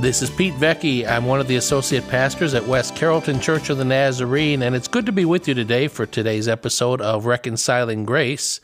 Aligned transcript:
This 0.00 0.22
is 0.22 0.30
Pete 0.30 0.54
Vecchi. 0.54 1.04
I'm 1.08 1.24
one 1.24 1.40
of 1.40 1.48
the 1.48 1.56
associate 1.56 2.06
pastors 2.06 2.54
at 2.54 2.64
West 2.68 2.94
Carrollton 2.94 3.40
Church 3.40 3.68
of 3.68 3.78
the 3.78 3.84
Nazarene, 3.84 4.62
and 4.62 4.76
it's 4.76 4.86
good 4.86 5.06
to 5.06 5.12
be 5.12 5.24
with 5.24 5.48
you 5.48 5.54
today 5.54 5.88
for 5.88 6.06
today's 6.06 6.46
episode 6.46 7.00
of 7.00 7.26
Reconciling 7.26 8.04
Grace. 8.04 8.60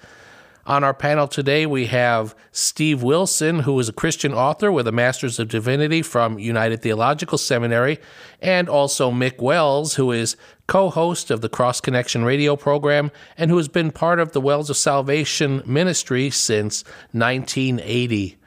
On 0.65 0.85
our 0.85 0.95
panel 0.95 1.27
today, 1.27 1.67
we 1.67 1.87
have 1.87 2.37
Steve 2.53 3.03
Wilson, 3.03 3.59
who 3.59 3.77
is 3.81 3.89
a 3.89 3.93
Christian 3.93 4.33
author 4.33 4.71
with 4.71 4.87
a 4.87 4.93
Master's 4.93 5.41
of 5.41 5.49
Divinity 5.49 6.03
from 6.03 6.39
United 6.39 6.83
Theological 6.83 7.37
Seminary, 7.37 7.99
and 8.41 8.69
also 8.69 9.11
Mick 9.11 9.43
Wells, 9.43 9.97
who 9.97 10.13
is 10.13 10.37
co 10.69 10.89
host 10.89 11.33
of 11.33 11.41
the 11.41 11.49
Cross 11.49 11.81
Connection 11.81 12.25
radio 12.25 12.55
program 12.55 13.11
and 13.37 13.51
who 13.51 13.57
has 13.57 13.67
been 13.67 13.91
part 13.91 14.21
of 14.21 14.31
the 14.31 14.41
Wells 14.41 14.71
of 14.71 14.77
Salvation 14.77 15.65
ministry 15.67 16.31
since 16.31 16.85
1980. 17.11 18.39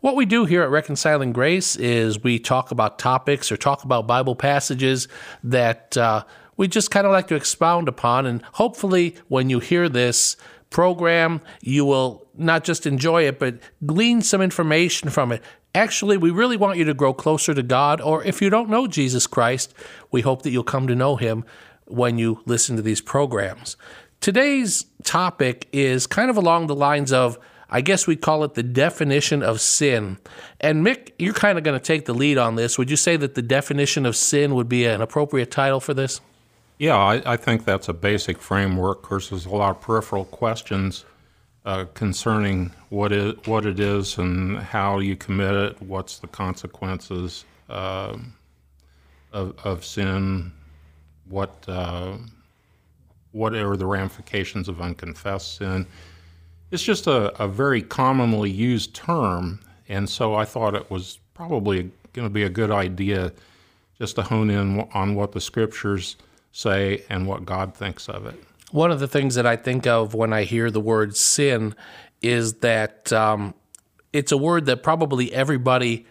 What 0.00 0.16
we 0.16 0.24
do 0.24 0.46
here 0.46 0.62
at 0.62 0.70
Reconciling 0.70 1.34
Grace 1.34 1.76
is 1.76 2.22
we 2.22 2.38
talk 2.38 2.70
about 2.70 2.98
topics 2.98 3.52
or 3.52 3.58
talk 3.58 3.84
about 3.84 4.06
Bible 4.06 4.34
passages 4.34 5.08
that 5.44 5.94
uh, 5.94 6.24
we 6.56 6.68
just 6.68 6.90
kind 6.90 7.06
of 7.06 7.12
like 7.12 7.28
to 7.28 7.34
expound 7.34 7.86
upon. 7.86 8.24
And 8.24 8.40
hopefully, 8.52 9.16
when 9.28 9.50
you 9.50 9.58
hear 9.58 9.90
this 9.90 10.38
program, 10.70 11.42
you 11.60 11.84
will 11.84 12.26
not 12.34 12.64
just 12.64 12.86
enjoy 12.86 13.26
it, 13.26 13.38
but 13.38 13.58
glean 13.84 14.22
some 14.22 14.40
information 14.40 15.10
from 15.10 15.32
it. 15.32 15.42
Actually, 15.74 16.16
we 16.16 16.30
really 16.30 16.56
want 16.56 16.78
you 16.78 16.84
to 16.84 16.94
grow 16.94 17.12
closer 17.12 17.52
to 17.52 17.62
God, 17.62 18.00
or 18.00 18.24
if 18.24 18.40
you 18.40 18.48
don't 18.48 18.70
know 18.70 18.86
Jesus 18.86 19.26
Christ, 19.26 19.74
we 20.10 20.22
hope 20.22 20.40
that 20.42 20.50
you'll 20.50 20.64
come 20.64 20.86
to 20.86 20.94
know 20.94 21.16
Him 21.16 21.44
when 21.84 22.16
you 22.16 22.40
listen 22.46 22.74
to 22.76 22.82
these 22.82 23.02
programs. 23.02 23.76
Today's 24.22 24.86
topic 25.04 25.68
is 25.72 26.06
kind 26.06 26.30
of 26.30 26.38
along 26.38 26.68
the 26.68 26.74
lines 26.74 27.12
of 27.12 27.38
I 27.70 27.80
guess 27.80 28.06
we 28.06 28.16
call 28.16 28.42
it 28.44 28.54
the 28.54 28.62
definition 28.62 29.42
of 29.42 29.60
sin. 29.60 30.18
And 30.60 30.84
Mick, 30.84 31.12
you're 31.18 31.32
kind 31.32 31.56
of 31.56 31.64
going 31.64 31.78
to 31.78 31.84
take 31.84 32.04
the 32.04 32.12
lead 32.12 32.36
on 32.36 32.56
this. 32.56 32.76
Would 32.76 32.90
you 32.90 32.96
say 32.96 33.16
that 33.16 33.36
the 33.36 33.42
definition 33.42 34.04
of 34.06 34.16
sin 34.16 34.54
would 34.56 34.68
be 34.68 34.84
an 34.86 35.00
appropriate 35.00 35.50
title 35.50 35.78
for 35.78 35.94
this? 35.94 36.20
Yeah, 36.78 36.96
I, 36.96 37.22
I 37.32 37.36
think 37.36 37.64
that's 37.64 37.88
a 37.88 37.92
basic 37.92 38.38
framework. 38.38 38.98
Of 38.98 39.02
course, 39.04 39.28
there's 39.28 39.46
a 39.46 39.50
lot 39.50 39.76
of 39.76 39.80
peripheral 39.80 40.24
questions 40.24 41.04
uh, 41.64 41.84
concerning 41.94 42.72
what 42.88 43.12
it, 43.12 43.46
what 43.46 43.66
it 43.66 43.78
is 43.78 44.18
and 44.18 44.58
how 44.58 44.98
you 44.98 45.14
commit 45.14 45.54
it, 45.54 45.82
what's 45.82 46.18
the 46.18 46.26
consequences 46.26 47.44
uh, 47.68 48.16
of, 49.32 49.54
of 49.62 49.84
sin, 49.84 50.52
what, 51.28 51.54
uh, 51.68 52.16
what 53.32 53.54
are 53.54 53.76
the 53.76 53.86
ramifications 53.86 54.68
of 54.68 54.80
unconfessed 54.80 55.58
sin. 55.58 55.86
It's 56.70 56.82
just 56.82 57.06
a, 57.06 57.42
a 57.42 57.48
very 57.48 57.82
commonly 57.82 58.50
used 58.50 58.94
term, 58.94 59.60
and 59.88 60.08
so 60.08 60.34
I 60.34 60.44
thought 60.44 60.74
it 60.74 60.90
was 60.90 61.18
probably 61.34 61.90
going 62.12 62.26
to 62.26 62.32
be 62.32 62.44
a 62.44 62.48
good 62.48 62.70
idea 62.70 63.32
just 63.98 64.16
to 64.16 64.22
hone 64.22 64.50
in 64.50 64.80
on 64.94 65.14
what 65.14 65.32
the 65.32 65.40
scriptures 65.40 66.16
say 66.52 67.04
and 67.08 67.26
what 67.26 67.44
God 67.44 67.74
thinks 67.74 68.08
of 68.08 68.26
it. 68.26 68.34
One 68.70 68.90
of 68.90 69.00
the 69.00 69.08
things 69.08 69.34
that 69.34 69.46
I 69.46 69.56
think 69.56 69.86
of 69.86 70.14
when 70.14 70.32
I 70.32 70.44
hear 70.44 70.70
the 70.70 70.80
word 70.80 71.16
sin 71.16 71.74
is 72.22 72.54
that 72.54 73.12
um, 73.12 73.54
it's 74.12 74.32
a 74.32 74.36
word 74.36 74.66
that 74.66 74.82
probably 74.82 75.32
everybody 75.32 76.06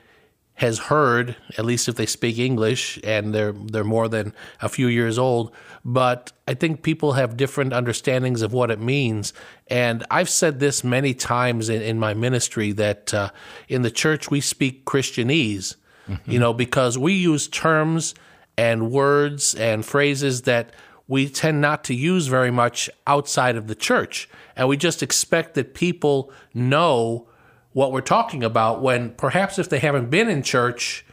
has 0.60 0.78
heard, 0.78 1.38
at 1.58 1.64
least 1.64 1.88
if 1.88 1.96
they 1.96 2.06
speak 2.06 2.38
English 2.38 3.00
and 3.06 3.34
they're 3.34 3.54
they're 3.54 3.86
more 3.86 4.10
than 4.10 4.34
a 4.62 4.68
few 4.68 4.88
years 4.88 5.18
old. 5.18 5.54
But 5.86 6.34
I 6.50 6.54
think 6.54 6.84
people 6.84 7.14
have 7.14 7.38
different 7.38 7.72
understandings 7.72 8.42
of 8.42 8.52
what 8.52 8.70
it 8.70 8.80
means. 8.82 9.32
And 9.68 10.06
I've 10.12 10.28
said 10.28 10.60
this 10.60 10.84
many 10.84 11.14
times 11.14 11.70
in, 11.70 11.82
in 11.82 11.98
my 11.98 12.14
ministry 12.14 12.74
that 12.74 13.14
uh, 13.14 13.30
in 13.70 13.84
the 13.84 13.92
church 13.92 14.30
we 14.30 14.42
speak 14.42 14.84
Christianese, 14.84 15.78
mm-hmm. 16.10 16.30
you 16.30 16.40
know, 16.40 16.52
because 16.52 16.98
we 16.98 17.14
use 17.14 17.48
terms 17.48 18.14
and 18.58 18.92
words 18.92 19.56
and 19.56 19.86
phrases 19.86 20.42
that 20.42 20.74
we 21.08 21.30
tend 21.30 21.62
not 21.62 21.86
to 21.86 21.96
use 21.96 22.28
very 22.28 22.52
much 22.52 22.90
outside 23.08 23.56
of 23.56 23.68
the 23.68 23.76
church. 23.76 24.28
And 24.58 24.68
we 24.68 24.76
just 24.76 25.02
expect 25.02 25.54
that 25.54 25.74
people 25.74 26.34
know 26.54 27.29
what 27.74 27.92
we're 27.92 28.02
talking 28.02 28.44
about 28.44 28.82
when 28.82 29.12
perhaps 29.12 29.60
if 29.60 29.70
they 29.70 29.80
haven't 29.80 30.10
been 30.10 30.30
in 30.30 30.44
church 30.44 31.06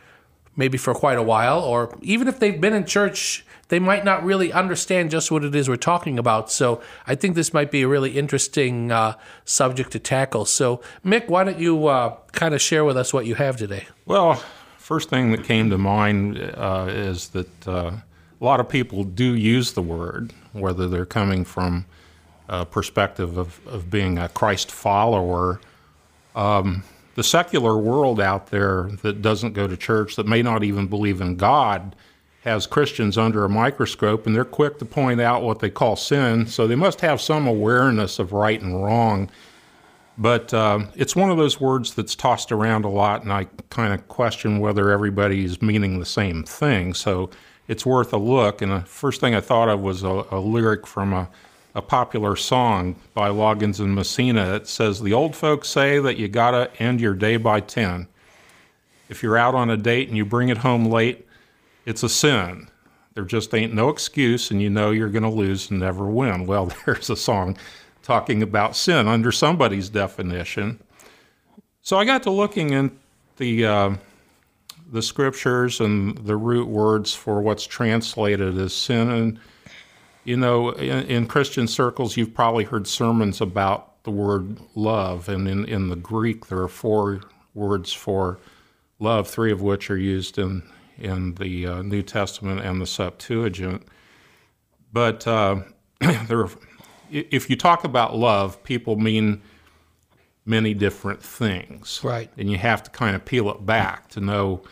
maybe 0.56 0.78
for 0.78 0.94
quite 0.94 1.18
a 1.18 1.22
while, 1.22 1.60
or 1.60 1.96
even 2.00 2.26
if 2.26 2.40
they've 2.40 2.60
been 2.60 2.72
in 2.72 2.86
church, 2.86 3.44
they 3.68 3.78
might 3.78 4.04
not 4.04 4.24
really 4.24 4.52
understand 4.52 5.10
just 5.10 5.30
what 5.30 5.44
it 5.44 5.54
is 5.54 5.68
we're 5.68 5.76
talking 5.76 6.18
about. 6.18 6.50
So 6.50 6.80
I 7.06 7.14
think 7.14 7.34
this 7.34 7.52
might 7.52 7.70
be 7.70 7.82
a 7.82 7.88
really 7.88 8.16
interesting 8.16 8.90
uh, 8.90 9.14
subject 9.44 9.92
to 9.92 9.98
tackle. 9.98 10.46
So, 10.46 10.80
Mick, 11.04 11.28
why 11.28 11.44
don't 11.44 11.58
you 11.58 11.86
uh, 11.88 12.16
kind 12.32 12.54
of 12.54 12.62
share 12.62 12.84
with 12.84 12.96
us 12.96 13.12
what 13.12 13.26
you 13.26 13.34
have 13.34 13.56
today? 13.56 13.86
Well, 14.06 14.42
first 14.78 15.10
thing 15.10 15.30
that 15.32 15.44
came 15.44 15.68
to 15.70 15.78
mind 15.78 16.38
uh, 16.38 16.86
is 16.88 17.28
that 17.30 17.68
uh, 17.68 17.90
a 18.40 18.44
lot 18.44 18.60
of 18.60 18.68
people 18.68 19.04
do 19.04 19.34
use 19.34 19.72
the 19.72 19.82
word, 19.82 20.32
whether 20.52 20.88
they're 20.88 21.06
coming 21.06 21.44
from 21.44 21.84
a 22.48 22.64
perspective 22.64 23.36
of, 23.36 23.60
of 23.66 23.90
being 23.90 24.18
a 24.18 24.28
Christ 24.28 24.70
follower 24.70 25.60
um, 26.36 26.84
the 27.16 27.24
secular 27.24 27.76
world 27.78 28.20
out 28.20 28.48
there 28.48 28.90
that 29.02 29.22
doesn't 29.22 29.54
go 29.54 29.66
to 29.66 29.76
church, 29.76 30.16
that 30.16 30.26
may 30.26 30.42
not 30.42 30.62
even 30.62 30.86
believe 30.86 31.20
in 31.20 31.36
God, 31.36 31.96
has 32.42 32.66
Christians 32.66 33.18
under 33.18 33.44
a 33.44 33.48
microscope 33.48 34.26
and 34.26 34.36
they're 34.36 34.44
quick 34.44 34.78
to 34.78 34.84
point 34.84 35.20
out 35.20 35.42
what 35.42 35.58
they 35.58 35.70
call 35.70 35.96
sin. 35.96 36.46
So 36.46 36.68
they 36.68 36.76
must 36.76 37.00
have 37.00 37.20
some 37.20 37.46
awareness 37.48 38.20
of 38.20 38.32
right 38.32 38.60
and 38.60 38.84
wrong. 38.84 39.30
But 40.18 40.54
uh, 40.54 40.86
it's 40.94 41.16
one 41.16 41.30
of 41.30 41.38
those 41.38 41.60
words 41.60 41.94
that's 41.94 42.14
tossed 42.14 42.52
around 42.52 42.84
a 42.84 42.88
lot, 42.88 43.22
and 43.22 43.32
I 43.32 43.44
kind 43.68 43.92
of 43.92 44.08
question 44.08 44.60
whether 44.60 44.90
everybody 44.90 45.44
is 45.44 45.60
meaning 45.60 45.98
the 45.98 46.06
same 46.06 46.42
thing. 46.42 46.94
So 46.94 47.30
it's 47.68 47.84
worth 47.84 48.12
a 48.12 48.16
look. 48.16 48.62
And 48.62 48.72
the 48.72 48.80
first 48.80 49.20
thing 49.20 49.34
I 49.34 49.40
thought 49.40 49.68
of 49.68 49.80
was 49.80 50.04
a, 50.04 50.24
a 50.30 50.40
lyric 50.40 50.86
from 50.86 51.12
a 51.12 51.28
a 51.76 51.82
popular 51.82 52.34
song 52.34 52.96
by 53.12 53.28
Loggins 53.28 53.80
and 53.80 53.94
Messina. 53.94 54.54
It 54.54 54.66
says, 54.66 54.98
The 54.98 55.12
old 55.12 55.36
folks 55.36 55.68
say 55.68 55.98
that 55.98 56.16
you 56.16 56.26
gotta 56.26 56.70
end 56.78 57.02
your 57.02 57.12
day 57.12 57.36
by 57.36 57.60
10. 57.60 58.08
If 59.10 59.22
you're 59.22 59.36
out 59.36 59.54
on 59.54 59.68
a 59.68 59.76
date 59.76 60.08
and 60.08 60.16
you 60.16 60.24
bring 60.24 60.48
it 60.48 60.56
home 60.56 60.86
late, 60.86 61.28
it's 61.84 62.02
a 62.02 62.08
sin. 62.08 62.68
There 63.12 63.26
just 63.26 63.54
ain't 63.54 63.74
no 63.74 63.90
excuse, 63.90 64.50
and 64.50 64.60
you 64.62 64.70
know 64.70 64.90
you're 64.90 65.10
gonna 65.10 65.30
lose 65.30 65.70
and 65.70 65.78
never 65.78 66.06
win. 66.06 66.46
Well, 66.46 66.72
there's 66.86 67.10
a 67.10 67.16
song 67.16 67.58
talking 68.02 68.42
about 68.42 68.74
sin 68.74 69.06
under 69.06 69.30
somebody's 69.30 69.90
definition. 69.90 70.80
So 71.82 71.98
I 71.98 72.06
got 72.06 72.22
to 72.22 72.30
looking 72.30 72.70
in 72.70 72.98
the 73.36 73.66
uh, 73.66 73.96
the 74.92 75.02
scriptures 75.02 75.80
and 75.80 76.16
the 76.18 76.36
root 76.36 76.68
words 76.68 77.14
for 77.14 77.42
what's 77.42 77.66
translated 77.66 78.56
as 78.56 78.72
sin, 78.72 79.10
and 79.10 79.38
you 80.26 80.36
know, 80.36 80.70
in, 80.70 81.06
in, 81.06 81.26
Christian 81.26 81.68
circles, 81.68 82.16
you've 82.16 82.34
probably 82.34 82.64
heard 82.64 82.88
sermons 82.88 83.40
about 83.40 84.02
the 84.02 84.10
word 84.10 84.58
love, 84.74 85.28
and 85.28 85.46
in, 85.46 85.64
in 85.66 85.88
the 85.88 85.96
Greek, 85.96 86.46
there 86.46 86.58
are 86.58 86.68
four 86.68 87.20
words 87.54 87.92
for 87.92 88.38
love, 88.98 89.28
three 89.28 89.52
of 89.52 89.62
which 89.62 89.90
are 89.90 89.96
used 89.96 90.36
in 90.38 90.62
in 90.98 91.34
the 91.34 91.66
uh, 91.66 91.82
New 91.82 92.02
Testament 92.02 92.60
and 92.60 92.80
the 92.80 92.86
Septuagint. 92.86 93.86
But 94.92 95.26
uh, 95.26 95.62
there, 96.00 96.46
if 97.10 97.48
you 97.50 97.56
talk 97.56 97.84
about 97.84 98.16
love, 98.16 98.62
people 98.64 98.96
mean 98.96 99.42
many 100.44 100.74
different 100.74 101.22
things, 101.22 102.00
right? 102.02 102.30
And 102.36 102.50
you 102.50 102.58
have 102.58 102.82
to 102.84 102.90
kind 102.90 103.14
of 103.14 103.24
peel 103.24 103.50
it 103.50 103.64
back 103.64 104.08
to 104.10 104.20
know 104.20 104.62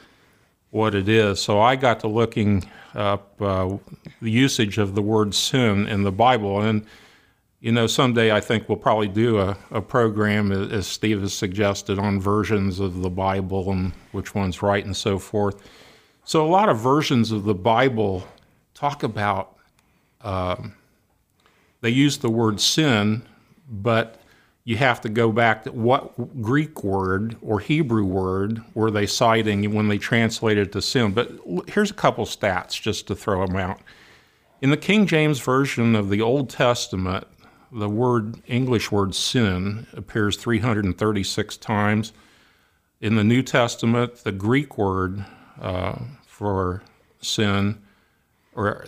what 0.75 0.93
it 0.97 1.09
is. 1.09 1.41
So 1.41 1.61
I 1.61 1.76
got 1.76 2.00
to 2.00 2.09
looking 2.09 2.69
up 2.97 3.41
uh, 3.41 3.76
the 4.21 4.31
usage 4.31 4.76
of 4.79 4.97
the 4.97 5.03
word 5.03 5.32
sin 5.32 5.87
in 5.87 6.03
the 6.03 6.11
Bible. 6.11 6.62
And, 6.62 6.85
you 7.61 7.71
know, 7.71 7.87
someday 7.87 8.32
I 8.32 8.41
think 8.41 8.69
we'll 8.69 8.76
probably 8.79 9.06
do 9.06 9.38
a, 9.38 9.56
a 9.71 9.81
program, 9.81 10.50
as 10.50 10.88
Steve 10.88 11.21
has 11.21 11.32
suggested, 11.32 12.00
on 12.00 12.21
versions 12.21 12.81
of 12.81 13.03
the 13.03 13.09
Bible 13.09 13.71
and 13.71 13.93
which 14.11 14.35
one's 14.35 14.62
right 14.62 14.85
and 14.85 14.97
so 14.97 15.17
forth. 15.17 15.62
So 16.25 16.44
a 16.44 16.50
lot 16.50 16.69
of 16.69 16.81
versions 16.81 17.31
of 17.31 17.44
the 17.44 17.55
Bible 17.55 18.26
talk 18.75 19.05
about, 19.05 19.56
um, 20.23 20.75
they 21.82 21.91
use 21.91 22.19
the 22.19 22.31
word 22.31 22.61
sin, 22.61 23.23
but 23.71 24.21
you 24.64 24.76
have 24.78 25.00
to 25.02 25.11
go 25.11 25.31
back 25.31 25.64
to 25.64 25.72
what 25.72 26.40
Greek 26.40 26.82
word 26.82 27.37
or 27.43 27.61
Hebrew 27.61 28.05
word 28.05 28.62
were 28.72 28.90
they 28.90 29.06
citing 29.06 29.75
when 29.75 29.88
they 29.88 29.99
translated 29.99 30.72
to 30.72 30.81
sin. 30.81 31.12
But 31.12 31.32
here's 31.69 31.90
a 31.90 31.94
couple 31.94 32.25
stats 32.25 32.81
just 32.81 33.06
to 33.08 33.14
throw 33.14 33.46
them 33.46 33.56
out. 33.56 33.81
In 34.62 34.70
the 34.70 34.78
King 34.78 35.06
James 35.06 35.40
Version 35.40 35.94
of 35.94 36.08
the 36.08 36.22
Old 36.22 36.49
Testament, 36.49 37.26
the 37.70 37.90
word 37.90 38.40
English 38.46 38.90
word 38.90 39.14
sin 39.14 39.87
appears 39.93 40.38
336 40.38 41.56
times. 41.58 42.14
In 43.02 43.16
the 43.16 43.25
New 43.25 43.43
Testament, 43.43 44.25
the 44.25 44.32
Greek 44.32 44.78
word 44.78 45.26
uh, 45.61 45.99
for 46.26 46.82
sin, 47.20 47.82
or 48.55 48.87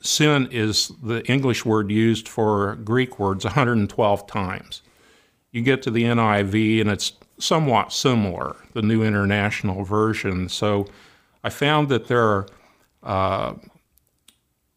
sin 0.00 0.48
is 0.52 0.92
the 1.02 1.24
English 1.26 1.64
word 1.64 1.90
used 1.90 2.28
for 2.28 2.76
Greek 2.76 3.18
words 3.18 3.44
112 3.44 4.26
times. 4.28 4.82
You 5.56 5.62
get 5.62 5.80
to 5.84 5.90
the 5.90 6.02
NIV 6.02 6.82
and 6.82 6.90
it's 6.90 7.14
somewhat 7.38 7.90
similar, 7.90 8.56
the 8.74 8.82
New 8.82 9.02
International 9.02 9.84
Version. 9.84 10.50
So 10.50 10.86
I 11.42 11.48
found 11.48 11.88
that 11.88 12.08
there 12.08 12.22
are, 12.22 12.46
uh, 13.02 13.54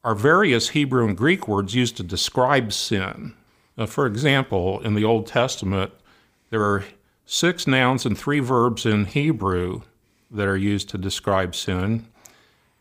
are 0.05 0.15
various 0.15 0.69
Hebrew 0.69 1.05
and 1.05 1.17
Greek 1.17 1.49
words 1.49 1.75
used 1.75 1.97
to 1.97 2.03
describe 2.03 2.71
sin. 2.71 3.33
For 3.87 4.05
example, 4.05 4.79
in 4.79 4.93
the 4.93 5.03
Old 5.03 5.27
Testament, 5.27 5.91
there 6.49 6.63
are 6.63 6.85
six 7.25 7.67
nouns 7.67 8.05
and 8.05 8.17
three 8.17 8.39
verbs 8.39 8.85
in 8.85 9.03
Hebrew 9.03 9.81
that 10.31 10.47
are 10.47 10.55
used 10.55 10.87
to 10.91 10.97
describe 10.97 11.55
sin. 11.55 12.05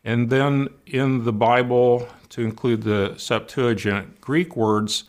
And 0.05 0.29
then 0.29 0.69
in 0.85 1.25
the 1.25 1.33
Bible, 1.33 2.07
to 2.29 2.43
include 2.43 2.83
the 2.83 3.15
Septuagint, 3.17 4.21
Greek 4.21 4.55
words 4.55 5.03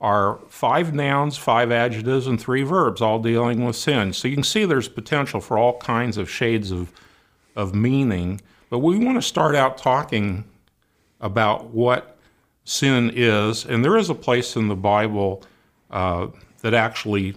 are 0.00 0.38
five 0.48 0.94
nouns, 0.94 1.36
five 1.36 1.70
adjectives, 1.70 2.26
and 2.26 2.40
three 2.40 2.62
verbs, 2.62 3.02
all 3.02 3.18
dealing 3.18 3.64
with 3.64 3.76
sin. 3.76 4.12
So 4.12 4.28
you 4.28 4.34
can 4.34 4.44
see 4.44 4.64
there's 4.64 4.88
potential 4.88 5.40
for 5.40 5.58
all 5.58 5.78
kinds 5.78 6.16
of 6.16 6.30
shades 6.30 6.70
of, 6.70 6.90
of 7.54 7.74
meaning. 7.74 8.40
But 8.70 8.78
we 8.78 8.98
want 8.98 9.18
to 9.18 9.22
start 9.22 9.54
out 9.54 9.76
talking 9.76 10.44
about 11.20 11.66
what 11.66 12.16
sin 12.64 13.12
is. 13.14 13.66
And 13.66 13.84
there 13.84 13.96
is 13.96 14.08
a 14.08 14.14
place 14.14 14.56
in 14.56 14.68
the 14.68 14.76
Bible 14.76 15.42
uh, 15.90 16.28
that 16.62 16.72
actually 16.72 17.36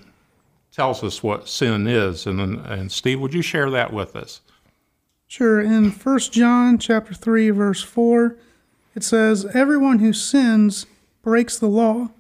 tells 0.72 1.04
us 1.04 1.22
what 1.22 1.50
sin 1.50 1.86
is. 1.86 2.26
And, 2.26 2.40
and 2.40 2.92
Steve, 2.92 3.20
would 3.20 3.34
you 3.34 3.42
share 3.42 3.70
that 3.72 3.92
with 3.92 4.16
us? 4.16 4.42
Sure. 5.28 5.60
In 5.60 5.92
1 5.92 6.20
John 6.32 6.78
chapter 6.78 7.14
3 7.14 7.50
verse 7.50 7.82
4, 7.82 8.38
it 8.96 9.04
says, 9.04 9.46
"Everyone 9.56 9.98
who 10.00 10.14
sins 10.14 10.86
breaks 11.24 11.58
the 11.58 11.68
law. 11.68 12.12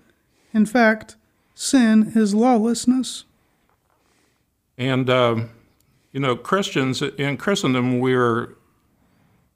In 0.53 0.65
fact, 0.65 1.15
sin 1.55 2.11
is 2.15 2.33
lawlessness." 2.33 3.25
And 4.77 5.09
um, 5.09 5.49
you 6.11 6.19
know, 6.19 6.35
Christians 6.35 7.01
in 7.01 7.37
Christendom, 7.37 7.99
we're 7.99 8.55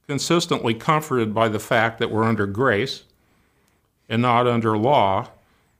consistently 0.07 0.73
comforted 0.73 1.33
by 1.33 1.49
the 1.49 1.59
fact 1.59 1.99
that 1.99 2.09
we're 2.09 2.23
under 2.23 2.47
grace 2.47 3.03
and 4.09 4.21
not 4.21 4.47
under 4.47 4.77
law. 4.77 5.29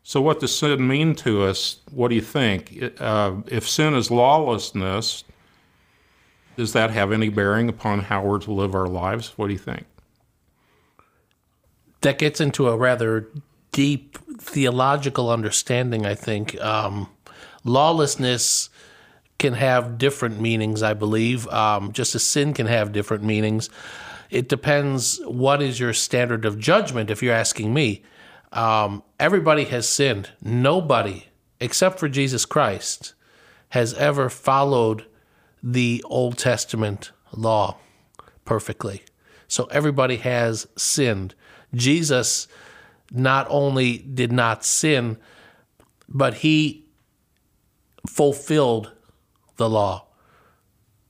So, 0.04 0.22
what 0.22 0.40
does 0.40 0.56
sin 0.56 0.88
mean 0.88 1.16
to 1.16 1.44
us? 1.44 1.80
What 1.92 2.10
do 2.10 2.16
you 2.16 2.22
think? 2.22 2.94
Uh, 3.00 3.36
if 3.48 3.68
sin 3.68 3.94
is 3.94 4.12
lawlessness, 4.12 5.24
does 6.56 6.74
that 6.74 6.92
have 6.92 7.12
any 7.12 7.30
bearing 7.30 7.70
upon 7.70 8.00
how 8.02 8.24
we're 8.24 8.40
to 8.40 8.52
live 8.52 8.74
our 8.74 8.88
lives? 8.88 9.34
What 9.38 9.48
do 9.48 9.54
you 9.54 9.60
think? 9.60 9.86
That 12.02 12.20
gets 12.20 12.40
into 12.40 12.68
a 12.68 12.78
rather 12.78 13.28
deep 13.78 14.18
theological 14.42 15.30
understanding, 15.30 16.04
I 16.04 16.16
think. 16.16 16.60
Um, 16.60 17.12
lawlessness 17.64 18.72
can 19.38 19.54
have 19.54 20.00
different 20.00 20.42
meanings, 20.42 20.82
I 20.82 20.96
believe, 20.96 21.48
um, 21.50 21.92
just 21.92 22.16
as 22.16 22.24
sin 22.24 22.56
can 22.56 22.66
have 22.66 22.92
different 22.92 23.24
meanings. 23.24 23.70
It 24.32 24.50
depends 24.50 25.22
what 25.26 25.62
is 25.62 25.80
your 25.80 25.94
standard 25.94 26.44
of 26.44 26.58
judgment, 26.58 27.12
if 27.12 27.22
you're 27.22 27.36
asking 27.36 27.72
me. 27.72 28.02
Um, 28.52 29.04
everybody 29.20 29.66
has 29.66 29.88
sinned. 29.88 30.32
Nobody, 30.42 31.28
except 31.60 32.00
for 32.00 32.10
Jesus 32.10 32.46
Christ, 32.46 33.14
has 33.70 33.94
ever 33.94 34.28
followed 34.28 35.06
the 35.62 36.04
Old 36.08 36.40
Testament 36.40 37.12
law 37.32 37.78
perfectly. 38.44 39.04
So 39.48 39.66
everybody 39.66 40.16
has 40.16 40.66
sinned. 40.76 41.36
Jesus 41.76 42.48
not 43.12 43.48
only 43.50 43.98
did 44.00 44.32
not 44.32 44.64
sin, 44.66 45.18
but 46.08 46.36
he 46.36 46.86
fulfilled 48.08 48.92
the 49.58 49.70
law. 49.70 50.06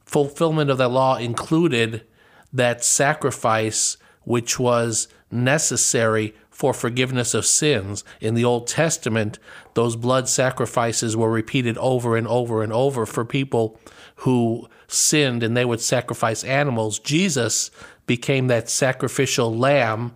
Fulfillment 0.06 0.70
of 0.70 0.78
the 0.78 0.88
law 0.88 1.18
included 1.18 2.06
that 2.54 2.84
sacrifice 2.84 3.98
which 4.24 4.60
was 4.60 5.08
necessary 5.30 6.34
for 6.50 6.74
forgiveness 6.74 7.34
of 7.34 7.46
sins. 7.46 8.04
In 8.20 8.34
the 8.34 8.44
Old 8.44 8.68
Testament, 8.68 9.38
those 9.76 9.96
blood 9.96 10.28
sacrifices 10.28 11.16
were 11.16 11.30
repeated 11.30 11.78
over 11.78 12.18
and 12.18 12.28
over 12.28 12.64
and 12.64 12.74
over 12.74 13.06
for 13.06 13.24
people 13.24 13.80
who 14.18 14.68
sinned 14.88 15.44
and 15.44 15.56
they 15.56 15.66
would 15.66 15.82
sacrifice 15.82 16.44
animals. 16.44 17.00
Jesus 17.00 17.70
became 18.08 18.48
that 18.48 18.70
sacrificial 18.70 19.56
lamb 19.56 20.14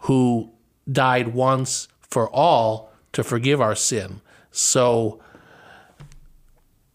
who 0.00 0.52
died 0.90 1.28
once 1.28 1.88
for 2.00 2.28
all 2.30 2.90
to 3.12 3.22
forgive 3.22 3.60
our 3.60 3.74
sin. 3.74 4.20
So 4.50 5.20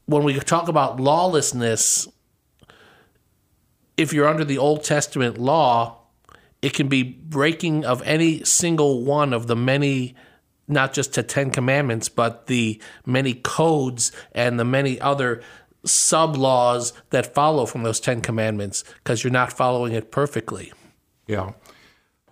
when 0.06 0.24
we 0.24 0.40
talk 0.40 0.68
about 0.68 1.00
lawlessness, 1.00 2.08
if 3.98 4.14
you're 4.14 4.28
under 4.28 4.46
the 4.46 4.58
Old 4.58 4.84
Testament 4.84 5.38
law, 5.38 6.00
it 6.62 6.74
can 6.74 6.88
be 6.88 7.04
breaking 7.04 7.86
of 7.86 8.02
any 8.04 8.44
single 8.44 9.04
one 9.04 9.34
of 9.34 9.48
the 9.48 9.56
many, 9.56 10.16
not 10.68 10.94
just 10.94 11.14
the 11.14 11.24
Ten 11.24 11.52
Commandments, 11.52 12.10
but 12.10 12.48
the 12.48 12.82
many 13.06 13.36
codes 13.36 14.12
and 14.34 14.60
the 14.60 14.66
many 14.66 15.00
other 15.00 15.42
sub 15.86 16.36
laws 16.36 16.94
that 17.12 17.34
follow 17.34 17.66
from 17.66 17.84
those 17.84 18.00
Ten 18.00 18.22
Commandments 18.22 18.84
because 18.96 19.24
you're 19.24 19.32
not 19.32 19.54
following 19.54 19.94
it 19.94 20.12
perfectly. 20.12 20.74
Yeah. 21.28 21.52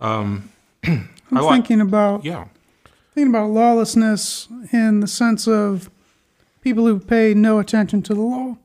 Um, 0.02 0.50
I'm 0.88 1.10
like, 1.32 1.54
thinking 1.54 1.82
about 1.82 2.26
yeah, 2.26 2.46
thinking 3.14 3.32
about 3.32 3.50
lawlessness 3.50 4.48
in 4.72 5.00
the 5.00 5.08
sense 5.08 5.48
of 5.48 5.90
people 6.62 6.86
who 6.86 7.00
pay 7.00 7.34
no 7.34 7.60
attention 7.60 8.02
to 8.04 8.14
the 8.14 8.22
law. 8.22 8.58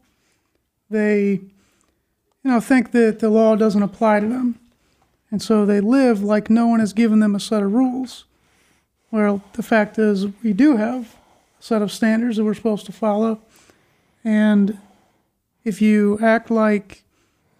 They, 0.90 1.40
you 2.42 2.50
know, 2.50 2.60
think 2.60 2.92
that 2.92 3.18
the 3.20 3.30
law 3.30 3.56
doesn't 3.56 3.82
apply 3.82 4.20
to 4.20 4.26
them, 4.26 4.58
and 5.30 5.42
so 5.42 5.64
they 5.64 5.80
live 5.80 6.22
like 6.22 6.50
no 6.50 6.66
one 6.66 6.80
has 6.80 6.92
given 6.92 7.20
them 7.20 7.34
a 7.34 7.40
set 7.40 7.62
of 7.62 7.72
rules. 7.72 8.24
Well, 9.10 9.42
the 9.52 9.62
fact 9.62 9.98
is, 9.98 10.26
we 10.42 10.52
do 10.52 10.76
have 10.76 11.16
a 11.60 11.62
set 11.62 11.82
of 11.82 11.92
standards 11.92 12.36
that 12.36 12.44
we're 12.44 12.54
supposed 12.54 12.86
to 12.86 12.92
follow, 12.92 13.40
and 14.24 14.78
if 15.64 15.80
you 15.80 16.18
act 16.20 16.50
like, 16.50 17.04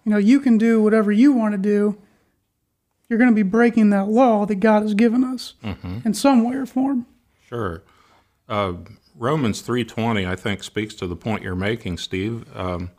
you 0.03 0.11
know, 0.11 0.17
you 0.17 0.39
can 0.39 0.57
do 0.57 0.81
whatever 0.81 1.11
you 1.11 1.31
want 1.31 1.53
to 1.53 1.57
do, 1.57 1.97
you're 3.09 3.17
going 3.19 3.31
to 3.31 3.35
be 3.35 3.43
breaking 3.43 3.89
that 3.89 4.07
law 4.07 4.45
that 4.45 4.55
God 4.55 4.83
has 4.83 4.93
given 4.93 5.23
us 5.23 5.55
mm-hmm. 5.63 5.99
in 6.05 6.13
some 6.13 6.43
way 6.43 6.55
or 6.55 6.65
form. 6.65 7.07
Sure. 7.47 7.83
Uh, 8.47 8.73
Romans 9.15 9.61
3:20 9.61 10.27
I 10.27 10.35
think 10.35 10.63
speaks 10.63 10.93
to 10.95 11.07
the 11.07 11.15
point 11.15 11.43
you're 11.43 11.55
making, 11.55 11.97
Steve. 11.97 12.45
Um, 12.55 12.91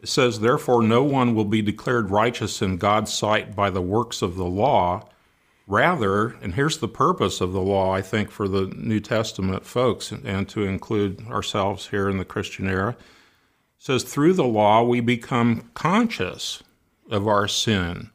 it 0.00 0.08
says, 0.08 0.40
"Therefore 0.40 0.82
no 0.82 1.02
one 1.02 1.34
will 1.34 1.44
be 1.44 1.62
declared 1.62 2.10
righteous 2.10 2.62
in 2.62 2.76
God's 2.76 3.12
sight 3.12 3.56
by 3.56 3.70
the 3.70 3.82
works 3.82 4.22
of 4.22 4.36
the 4.36 4.44
law, 4.44 5.08
rather, 5.66 6.36
and 6.42 6.54
here's 6.54 6.78
the 6.78 6.88
purpose 6.88 7.40
of 7.40 7.52
the 7.52 7.60
law, 7.60 7.92
I 7.92 8.02
think, 8.02 8.30
for 8.30 8.46
the 8.46 8.66
New 8.76 9.00
Testament 9.00 9.66
folks, 9.66 10.12
and 10.12 10.48
to 10.50 10.64
include 10.64 11.26
ourselves 11.28 11.88
here 11.88 12.08
in 12.08 12.18
the 12.18 12.24
Christian 12.24 12.68
era, 12.68 12.96
says 13.78 14.04
through 14.04 14.34
the 14.34 14.44
law 14.44 14.82
we 14.84 15.00
become 15.00 15.70
conscious 15.74 16.62
of 17.10 17.26
our 17.26 17.48
sin. 17.48 18.11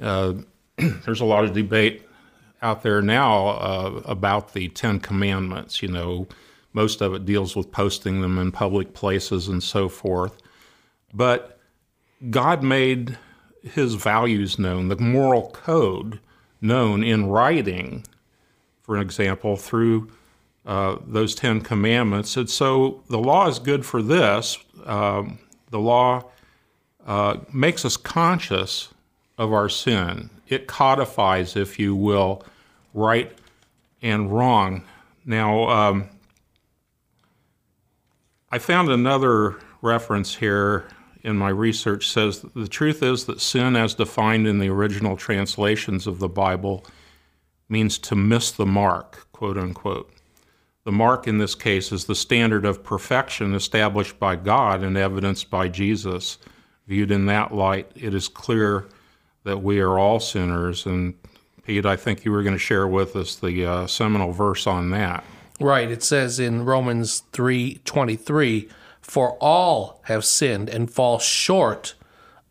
Uh, 0.00 0.34
there's 0.76 1.20
a 1.20 1.24
lot 1.24 1.44
of 1.44 1.52
debate 1.52 2.02
out 2.62 2.82
there 2.82 3.02
now 3.02 3.48
uh, 3.48 4.02
about 4.04 4.52
the 4.52 4.68
Ten 4.68 5.00
Commandments. 5.00 5.82
You 5.82 5.88
know, 5.88 6.28
most 6.72 7.00
of 7.00 7.14
it 7.14 7.24
deals 7.24 7.56
with 7.56 7.70
posting 7.72 8.20
them 8.20 8.38
in 8.38 8.52
public 8.52 8.94
places 8.94 9.48
and 9.48 9.62
so 9.62 9.88
forth. 9.88 10.40
But 11.12 11.58
God 12.30 12.62
made 12.62 13.18
his 13.62 13.94
values 13.94 14.58
known, 14.58 14.88
the 14.88 14.96
moral 14.96 15.50
code 15.50 16.20
known 16.60 17.02
in 17.02 17.26
writing, 17.26 18.04
for 18.82 18.98
example, 18.98 19.56
through 19.56 20.10
uh, 20.66 20.96
those 21.06 21.34
Ten 21.34 21.60
Commandments. 21.60 22.36
And 22.36 22.48
so 22.48 23.02
the 23.08 23.18
law 23.18 23.48
is 23.48 23.58
good 23.58 23.84
for 23.84 24.02
this. 24.02 24.58
Um, 24.84 25.38
the 25.70 25.78
law 25.78 26.22
uh, 27.06 27.38
makes 27.52 27.84
us 27.84 27.96
conscious 27.96 28.88
of 29.40 29.54
our 29.54 29.70
sin. 29.70 30.28
It 30.48 30.66
codifies, 30.66 31.56
if 31.56 31.78
you 31.78 31.96
will, 31.96 32.44
right 32.92 33.32
and 34.02 34.30
wrong. 34.30 34.84
Now, 35.24 35.66
um, 35.70 36.10
I 38.52 38.58
found 38.58 38.90
another 38.90 39.56
reference 39.80 40.34
here 40.34 40.88
in 41.22 41.38
my 41.38 41.48
research 41.48 42.06
says 42.08 42.44
the 42.54 42.68
truth 42.68 43.02
is 43.02 43.24
that 43.24 43.40
sin, 43.40 43.76
as 43.76 43.94
defined 43.94 44.46
in 44.46 44.58
the 44.58 44.68
original 44.68 45.16
translations 45.16 46.06
of 46.06 46.18
the 46.18 46.28
Bible, 46.28 46.84
means 47.66 47.96
to 47.98 48.14
miss 48.14 48.50
the 48.50 48.66
mark, 48.66 49.26
quote 49.32 49.56
unquote. 49.56 50.12
The 50.84 50.92
mark 50.92 51.26
in 51.26 51.38
this 51.38 51.54
case 51.54 51.92
is 51.92 52.04
the 52.04 52.14
standard 52.14 52.66
of 52.66 52.84
perfection 52.84 53.54
established 53.54 54.18
by 54.18 54.36
God 54.36 54.82
and 54.82 54.98
evidenced 54.98 55.48
by 55.48 55.68
Jesus. 55.68 56.36
Viewed 56.86 57.10
in 57.10 57.24
that 57.26 57.54
light, 57.54 57.90
it 57.94 58.12
is 58.14 58.28
clear 58.28 58.86
that 59.44 59.62
we 59.62 59.80
are 59.80 59.98
all 59.98 60.20
sinners. 60.20 60.86
And 60.86 61.14
Pete, 61.64 61.86
I 61.86 61.96
think 61.96 62.24
you 62.24 62.32
were 62.32 62.42
going 62.42 62.54
to 62.54 62.58
share 62.58 62.86
with 62.86 63.16
us 63.16 63.36
the 63.36 63.64
uh, 63.64 63.86
seminal 63.86 64.32
verse 64.32 64.66
on 64.66 64.90
that. 64.90 65.24
Right. 65.60 65.90
It 65.90 66.02
says 66.02 66.40
in 66.40 66.64
Romans 66.64 67.22
3:23, 67.32 68.68
"For 69.00 69.32
all 69.40 70.00
have 70.04 70.24
sinned 70.24 70.68
and 70.68 70.90
fall 70.90 71.18
short 71.18 71.94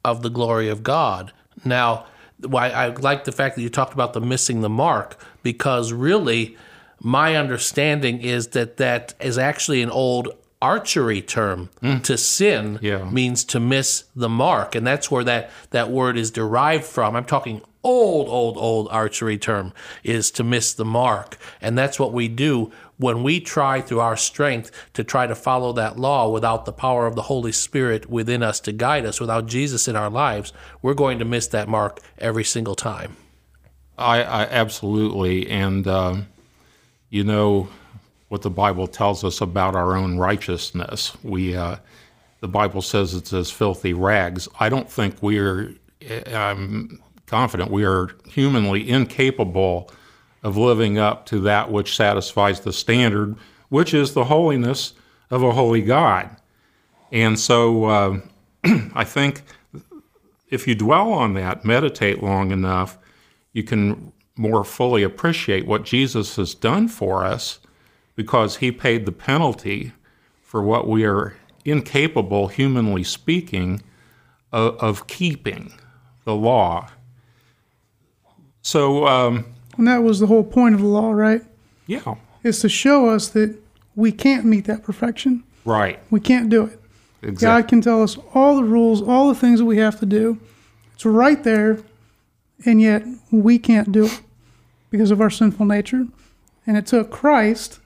of 0.06 0.22
the 0.22 0.30
glory 0.30 0.70
of 0.70 0.84
God." 0.84 1.32
Now, 1.66 2.06
why 2.42 2.70
I 2.70 2.88
like 2.90 3.24
the 3.24 3.32
fact 3.32 3.56
that 3.56 3.62
you 3.62 3.70
talked 3.70 3.94
about 3.94 4.14
the 4.14 4.22
missing 4.22 4.62
the 4.62 4.70
mark 4.70 5.18
because 5.44 5.92
really 5.92 6.56
my 7.02 7.36
understanding 7.36 8.22
is 8.22 8.50
that 8.50 8.78
that 8.78 9.14
is 9.20 9.38
actually 9.38 9.82
an 9.82 9.90
old 9.90 10.30
archery 10.62 11.22
term 11.22 11.70
to 12.04 12.18
sin 12.18 12.80
Yeah. 12.82 13.10
means 13.10 13.44
to 13.46 13.60
miss 13.60 14.04
the 14.16 14.28
mark 14.30 14.76
and 14.76 14.86
that's 14.86 15.10
where 15.10 15.24
that 15.24 15.50
that 15.72 15.90
word 15.90 16.18
is 16.18 16.32
derived 16.32 16.84
from. 16.84 17.16
I'm 17.16 17.24
talking 17.26 17.62
old 17.82 18.28
old 18.28 18.58
old 18.58 18.90
archery 18.92 19.38
term 19.38 19.72
is 20.04 20.30
to 20.32 20.44
miss 20.44 20.74
the 20.74 20.84
mark 20.84 21.38
and 21.62 21.78
that's 21.78 21.98
what 21.98 22.12
we 22.12 22.28
do 22.28 22.70
when 22.98 23.24
we 23.24 23.40
try 23.40 23.80
through 23.80 24.02
our 24.02 24.18
strength 24.18 24.70
to 24.94 25.02
try 25.02 25.26
to 25.26 25.34
follow 25.34 25.72
that 25.72 25.98
law 25.98 26.28
without 26.30 26.66
the 26.66 26.74
power 26.74 27.08
of 27.08 27.16
the 27.16 27.22
holy 27.24 27.54
spirit 27.54 28.10
within 28.10 28.44
us 28.44 28.60
to 28.60 28.74
guide 28.74 29.06
us 29.06 29.22
without 29.22 29.46
jesus 29.46 29.88
in 29.88 29.96
our 29.96 30.10
lives 30.10 30.52
we're 30.82 30.94
going 30.94 31.18
to 31.20 31.24
miss 31.24 31.48
that 31.48 31.70
mark 31.70 32.02
every 32.18 32.44
single 32.44 32.76
time. 32.76 33.16
I, 33.98 34.24
I 34.24 34.44
absolutely, 34.44 35.50
and 35.50 35.88
um, 35.88 36.28
you 37.10 37.24
know 37.24 37.70
what 38.30 38.44
the 38.44 38.50
Bible 38.50 38.88
tells 38.88 39.24
us 39.24 39.42
about 39.42 39.76
our 39.76 39.96
own 39.96 40.18
righteousness. 40.18 41.18
We, 41.24 41.56
uh, 41.56 41.78
the 42.40 42.48
Bible 42.48 42.82
says 42.82 43.14
it's 43.14 43.34
as 43.34 43.52
filthy 43.52 43.94
rags. 43.94 44.48
I 44.60 44.70
don't 44.70 44.90
think 44.90 45.22
we 45.22 45.40
are. 45.40 45.74
I'm 46.28 47.02
confident 47.26 47.70
we 47.70 47.84
are 47.84 48.10
humanly 48.28 48.90
incapable 48.90 49.92
of 50.42 50.56
living 50.56 50.98
up 50.98 51.26
to 51.28 51.40
that 51.42 51.70
which 51.72 51.96
satisfies 51.96 52.62
the 52.62 52.72
standard, 52.72 53.36
which 53.68 53.94
is 53.94 54.14
the 54.14 54.24
holiness 54.24 54.94
of 55.30 55.44
a 55.44 55.52
holy 55.52 55.82
God. 55.82 56.36
And 57.12 57.38
so, 57.38 57.86
uh, 57.86 58.20
I 58.94 59.04
think 59.04 59.42
if 60.50 60.68
you 60.68 60.76
dwell 60.76 61.12
on 61.12 61.34
that, 61.34 61.66
meditate 61.66 62.24
long 62.24 62.52
enough, 62.52 62.98
you 63.54 63.64
can 63.64 64.12
more 64.38 64.64
fully 64.64 65.04
appreciate 65.04 65.68
what 65.68 65.84
Jesus 65.84 66.38
has 66.38 66.54
done 66.56 66.88
for 66.88 67.26
us 67.26 67.60
because 68.20 68.58
he 68.58 68.70
paid 68.70 69.06
the 69.06 69.14
penalty 69.14 69.94
for 70.42 70.62
what 70.62 70.86
we 70.90 71.06
are 71.06 71.38
incapable, 71.64 72.50
humanly 72.50 73.02
speaking, 73.02 73.82
of, 74.52 74.76
of 74.80 75.08
keeping 75.08 75.72
the 76.26 76.36
law. 76.36 76.90
So, 78.62 79.08
um, 79.08 79.46
And 79.78 79.88
that 79.88 80.04
was 80.04 80.20
the 80.20 80.28
whole 80.28 80.44
point 80.44 80.76
of 80.76 80.82
the 80.82 80.88
law, 80.88 81.12
right? 81.12 81.42
yeah, 81.88 82.16
Is 82.44 82.60
to 82.60 82.68
show 82.68 83.08
us 83.08 83.30
that 83.30 83.56
we 83.96 84.12
can't 84.12 84.44
meet 84.44 84.66
that 84.66 84.84
perfection. 84.84 85.44
right. 85.64 85.98
We 86.12 86.20
can't 86.20 86.50
do 86.50 86.66
it. 86.66 86.78
Exactly. 87.22 87.46
God 87.62 87.70
can 87.70 87.80
tell 87.82 88.04
us 88.04 88.18
all 88.34 88.58
the 88.58 88.66
rules, 88.66 89.02
all 89.02 89.30
the 89.30 89.36
things 89.40 89.60
that 89.60 89.66
we 89.66 89.78
have 89.78 89.98
to 90.02 90.06
do. 90.06 90.40
It's 90.94 91.06
right 91.06 91.42
there, 91.42 91.80
and 92.66 92.82
yet 92.82 93.06
we 93.32 93.60
can't 93.60 93.94
do 93.94 94.06
it 94.08 94.20
because 94.90 95.10
of 95.10 95.22
our 95.22 95.30
sinful 95.30 95.66
nature. 95.66 96.06
And 96.68 96.76
it 96.76 96.86
took 96.86 97.10
Christ, 97.12 97.79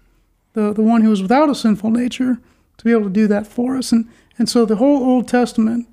the, 0.53 0.73
the 0.73 0.81
one 0.81 1.01
who 1.01 1.09
was 1.09 1.21
without 1.21 1.49
a 1.49 1.55
sinful 1.55 1.91
nature, 1.91 2.39
to 2.77 2.83
be 2.83 2.91
able 2.91 3.03
to 3.03 3.09
do 3.09 3.27
that 3.27 3.45
for 3.45 3.77
us. 3.77 3.91
And, 3.91 4.09
and 4.37 4.49
so 4.49 4.65
the 4.65 4.77
whole 4.77 5.03
Old 5.03 5.27
Testament 5.27 5.87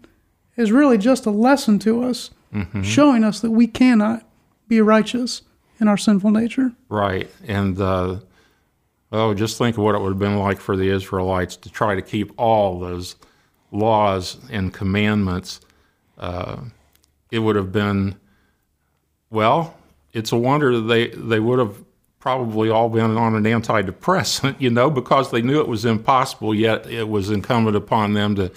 is 0.57 0.73
really 0.73 0.99
just 0.99 1.27
a 1.27 1.31
lesson 1.31 1.79
to 1.81 2.03
us, 2.03 2.31
showing 2.83 3.23
us 3.23 3.41
that 3.41 3.51
we 3.51 3.67
cannot 3.67 4.27
be 4.67 4.81
righteous 4.81 5.43
in 5.79 5.89
our 5.89 5.97
sinful 5.97 6.31
nature. 6.31 6.73
Right. 6.89 7.31
And, 7.47 7.81
uh, 7.81 8.19
oh, 9.13 9.35
just 9.35 9.57
think 9.57 9.79
of 9.79 9.85
what 9.85 9.95
it 9.95 10.01
would 10.01 10.11
have 10.11 10.19
been 10.19 10.39
like 10.39 10.59
for 10.59 10.77
the 10.77 10.89
Israelites 10.89 11.57
to 11.57 11.71
try 11.71 11.95
to 11.95 12.03
keep 12.03 12.33
all 12.39 12.79
those 12.79 13.17
laws 13.71 14.39
and 14.51 14.75
commandments. 14.75 15.61
Uh, 16.19 16.63
it 17.31 17.39
would 17.39 17.57
have 17.57 17.73
been, 17.73 18.17
well, 19.31 19.77
it's 20.13 20.33
a 20.33 20.37
wonder 20.37 20.77
that 20.77 20.83
they, 20.83 21.09
they 21.09 21.41
would 21.41 21.59
have 21.61 21.77
probably 22.21 22.71
all 22.71 22.89
been 22.89 23.17
on 23.17 23.35
an 23.35 23.45
antidepressant, 23.45 24.57
you 24.61 24.71
know, 24.71 24.91
because 24.91 25.31
they 25.31 25.43
knew 25.43 25.61
it 25.61 25.69
was 25.69 25.85
impossible, 25.85 26.55
yet 26.55 26.87
it 26.87 27.09
was 27.09 27.31
incumbent 27.31 27.77
upon 27.77 28.13
them 28.13 28.37
to 28.37 28.53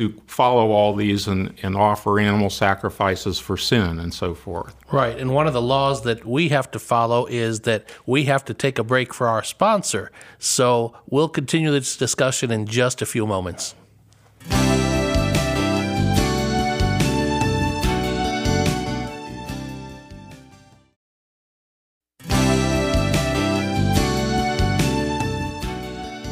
to 0.00 0.18
follow 0.26 0.70
all 0.70 0.94
these 0.94 1.26
and, 1.26 1.52
and 1.62 1.76
offer 1.76 2.18
animal 2.18 2.48
sacrifices 2.48 3.38
for 3.38 3.58
sin 3.58 3.98
and 3.98 4.14
so 4.14 4.34
forth. 4.34 4.74
Right. 4.90 5.18
And 5.18 5.34
one 5.34 5.46
of 5.46 5.52
the 5.52 5.60
laws 5.60 6.04
that 6.04 6.24
we 6.24 6.48
have 6.48 6.70
to 6.70 6.78
follow 6.78 7.26
is 7.26 7.60
that 7.60 7.86
we 8.06 8.24
have 8.24 8.42
to 8.46 8.54
take 8.54 8.78
a 8.78 8.84
break 8.84 9.12
for 9.12 9.26
our 9.28 9.42
sponsor. 9.42 10.10
So 10.38 10.94
we'll 11.10 11.28
continue 11.28 11.70
this 11.70 11.98
discussion 11.98 12.50
in 12.50 12.64
just 12.64 13.02
a 13.02 13.06
few 13.06 13.26
moments. 13.26 13.74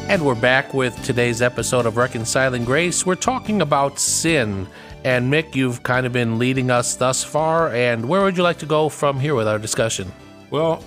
And 0.09 0.25
we're 0.25 0.33
back 0.33 0.73
with 0.73 0.99
today's 1.03 1.39
episode 1.39 1.85
of 1.85 1.95
Reconciling 1.95 2.65
Grace. 2.65 3.05
We're 3.05 3.13
talking 3.13 3.61
about 3.61 3.99
sin. 3.99 4.67
And 5.03 5.31
Mick, 5.31 5.53
you've 5.53 5.83
kind 5.83 6.07
of 6.07 6.11
been 6.11 6.39
leading 6.39 6.71
us 6.71 6.95
thus 6.95 7.23
far. 7.23 7.71
And 7.75 8.09
where 8.09 8.23
would 8.23 8.35
you 8.35 8.41
like 8.41 8.57
to 8.57 8.65
go 8.65 8.89
from 8.89 9.19
here 9.19 9.35
with 9.35 9.47
our 9.47 9.59
discussion? 9.59 10.11
Well, 10.49 10.83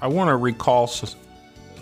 I 0.00 0.06
want 0.06 0.28
to 0.28 0.36
recall 0.36 0.90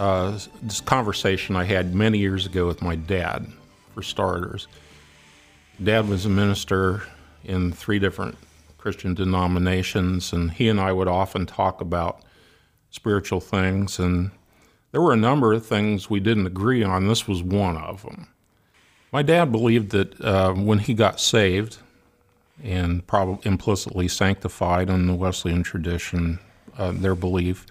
uh, 0.00 0.33
this 0.62 0.81
conversation 0.81 1.54
I 1.54 1.62
had 1.62 1.95
many 1.95 2.19
years 2.19 2.45
ago 2.45 2.66
with 2.66 2.83
my 2.83 2.97
dad, 2.97 3.47
for 3.95 4.02
starters. 4.02 4.66
Dad 5.81 6.09
was 6.09 6.26
a 6.26 6.28
minister 6.28 7.04
in 7.45 7.71
three 7.71 8.00
different 8.00 8.37
Christian 8.78 9.14
denominations, 9.14 10.33
and 10.33 10.50
he 10.50 10.69
and 10.69 10.81
I 10.81 10.90
would 10.90 11.07
often 11.07 11.47
talk 11.47 11.81
about 11.81 12.25
spiritual 12.90 13.38
things. 13.38 14.00
And 14.00 14.33
there 14.95 15.01
were 15.01 15.13
a 15.13 15.17
number 15.17 15.53
of 15.53 15.67
things 15.67 16.09
we 16.09 16.21
didn't 16.21 16.47
agree 16.47 16.85
on. 16.85 17.09
This 17.09 17.27
was 17.27 17.43
one 17.43 17.77
of 17.77 18.03
them. 18.03 18.29
My 19.11 19.23
dad 19.23 19.51
believed 19.51 19.91
that 19.91 20.21
uh, 20.21 20.53
when 20.53 20.79
he 20.79 20.95
got 20.95 21.19
saved, 21.19 21.79
and 22.63 23.05
probably 23.05 23.45
implicitly 23.45 24.07
sanctified 24.07 24.89
in 24.89 25.09
the 25.09 25.15
Wesleyan 25.17 25.65
tradition, 25.65 26.39
uh, 26.79 26.93
their 26.93 27.17
belief 27.17 27.67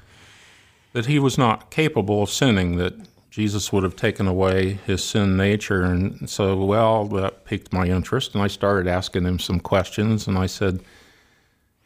that 0.92 1.06
he 1.06 1.18
was 1.18 1.38
not 1.38 1.72
capable 1.72 2.24
of 2.24 2.30
sinning, 2.30 2.76
that 2.76 2.94
Jesus 3.30 3.72
would 3.72 3.84
have 3.84 3.96
taken 3.96 4.28
away 4.28 4.80
his 4.86 5.02
sin 5.02 5.38
nature. 5.38 5.82
And 5.82 6.30
so, 6.30 6.62
well, 6.66 7.06
that 7.06 7.46
piqued 7.46 7.72
my 7.72 7.86
interest, 7.86 8.34
and 8.34 8.44
I 8.44 8.48
started 8.48 8.86
asking 8.86 9.24
him 9.24 9.40
some 9.40 9.62
questions. 9.62 10.28
And 10.28 10.38
I 10.38 10.48
said, 10.48 10.82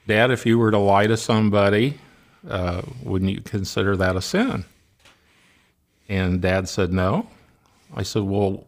Dad, 0.07 0.31
if 0.31 0.47
you 0.47 0.57
were 0.57 0.71
to 0.71 0.79
lie 0.79 1.05
to 1.05 1.15
somebody, 1.15 1.99
uh, 2.49 2.81
wouldn't 3.03 3.29
you 3.29 3.41
consider 3.41 3.95
that 3.97 4.15
a 4.15 4.21
sin? 4.23 4.65
And 6.09 6.41
Dad 6.41 6.69
said, 6.69 6.91
No. 6.91 7.27
I 7.95 8.03
said, 8.03 8.23
Well, 8.23 8.65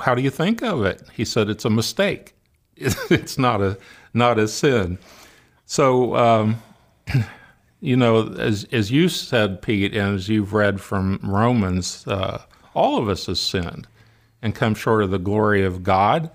how 0.00 0.14
do 0.14 0.22
you 0.22 0.30
think 0.30 0.62
of 0.62 0.84
it? 0.84 1.02
He 1.12 1.24
said, 1.24 1.48
It's 1.48 1.64
a 1.64 1.70
mistake. 1.70 2.34
It's 3.10 3.36
not 3.38 3.60
a 3.60 3.78
not 4.14 4.38
a 4.38 4.48
sin. 4.48 4.98
So, 5.66 6.16
um, 6.16 6.62
you 7.80 7.96
know, 7.96 8.28
as 8.34 8.66
as 8.72 8.90
you 8.90 9.08
said, 9.08 9.62
Pete, 9.62 9.94
and 9.94 10.16
as 10.16 10.28
you've 10.28 10.52
read 10.54 10.80
from 10.80 11.20
Romans, 11.22 12.06
uh, 12.06 12.42
all 12.74 12.98
of 12.98 13.08
us 13.08 13.26
have 13.26 13.38
sinned 13.38 13.86
and 14.42 14.54
come 14.54 14.74
short 14.74 15.02
of 15.02 15.10
the 15.10 15.18
glory 15.18 15.64
of 15.64 15.82
God. 15.82 16.30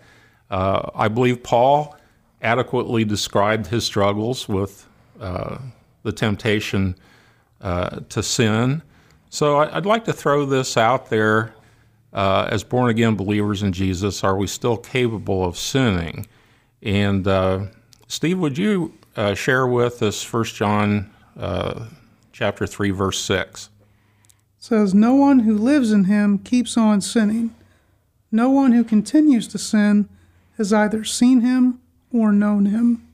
Uh, 0.49 0.89
I 0.93 1.07
believe 1.07 1.41
Paul 1.41 1.97
adequately 2.41 3.03
described 3.03 3.67
his 3.67 3.83
struggles 3.83 4.47
with 4.47 4.87
uh, 5.19 5.57
the 6.03 6.11
temptation 6.11 6.95
uh, 7.61 8.01
to 8.09 8.21
sin. 8.21 8.83
So 9.29 9.57
I'd 9.57 9.85
like 9.85 10.05
to 10.05 10.13
throw 10.13 10.45
this 10.45 10.77
out 10.77 11.09
there. 11.09 11.53
Uh, 12.13 12.47
as 12.49 12.63
born 12.63 12.89
again 12.89 13.15
believers 13.15 13.61
in 13.61 13.73
Jesus, 13.73 14.23
are 14.23 14.37
we 14.37 14.47
still 14.47 14.77
capable 14.77 15.43
of 15.43 15.57
sinning? 15.57 16.25
And 16.81 17.27
uh, 17.27 17.65
Steve, 18.07 18.39
would 18.39 18.57
you 18.57 18.93
uh, 19.17 19.33
share 19.33 19.67
with 19.67 20.01
us 20.01 20.31
1 20.31 20.43
John 20.45 21.11
uh, 21.37 21.87
chapter 22.31 22.65
3, 22.65 22.91
verse 22.91 23.19
6? 23.19 23.69
says, 24.65 24.95
No 24.95 25.13
one 25.13 25.39
who 25.39 25.55
lives 25.55 25.91
in 25.91 26.05
him 26.05 26.39
keeps 26.39 26.75
on 26.75 26.99
sinning. 26.99 27.53
No 28.31 28.49
one 28.49 28.71
who 28.71 28.83
continues 28.83 29.47
to 29.49 29.57
sin 29.57 30.09
has 30.57 30.73
either 30.73 31.03
seen 31.03 31.41
him 31.41 31.79
or 32.11 32.31
known 32.31 32.65
him. 32.65 33.07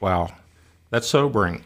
Wow, 0.00 0.34
that's 0.90 1.08
sobering. 1.08 1.64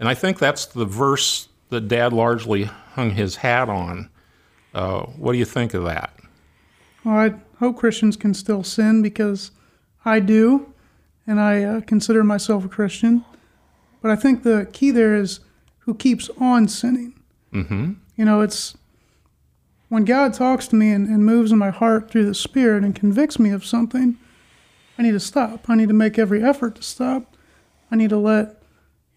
And 0.00 0.08
I 0.08 0.14
think 0.14 0.38
that's 0.38 0.66
the 0.66 0.84
verse 0.84 1.48
that 1.70 1.88
Dad 1.88 2.12
largely 2.12 2.64
hung 2.64 3.10
his 3.10 3.36
hat 3.36 3.68
on. 3.68 4.10
Uh, 4.74 5.02
what 5.02 5.32
do 5.32 5.38
you 5.38 5.44
think 5.44 5.74
of 5.74 5.84
that? 5.84 6.12
Well, 7.04 7.16
I 7.16 7.34
hope 7.58 7.78
Christians 7.78 8.16
can 8.16 8.34
still 8.34 8.62
sin 8.62 9.02
because 9.02 9.50
I 10.04 10.20
do, 10.20 10.72
and 11.26 11.40
I 11.40 11.62
uh, 11.62 11.80
consider 11.80 12.22
myself 12.22 12.64
a 12.64 12.68
Christian. 12.68 13.24
But 14.02 14.10
I 14.10 14.16
think 14.16 14.42
the 14.42 14.68
key 14.72 14.90
there 14.90 15.14
is 15.14 15.40
who 15.80 15.94
keeps 15.94 16.28
on 16.38 16.68
sinning. 16.68 17.14
Mm-hmm. 17.52 17.92
You 18.16 18.24
know, 18.24 18.40
it's 18.40 18.76
when 19.88 20.04
God 20.04 20.34
talks 20.34 20.68
to 20.68 20.76
me 20.76 20.90
and, 20.90 21.08
and 21.08 21.24
moves 21.24 21.52
in 21.52 21.58
my 21.58 21.70
heart 21.70 22.10
through 22.10 22.26
the 22.26 22.34
Spirit 22.34 22.84
and 22.84 22.94
convicts 22.94 23.38
me 23.38 23.50
of 23.50 23.64
something, 23.64 24.16
I 24.98 25.02
need 25.02 25.12
to 25.12 25.20
stop. 25.20 25.68
I 25.68 25.74
need 25.74 25.88
to 25.88 25.94
make 25.94 26.18
every 26.18 26.42
effort 26.42 26.76
to 26.76 26.82
stop. 26.82 27.36
I 27.90 27.96
need 27.96 28.10
to 28.10 28.18
let, 28.18 28.62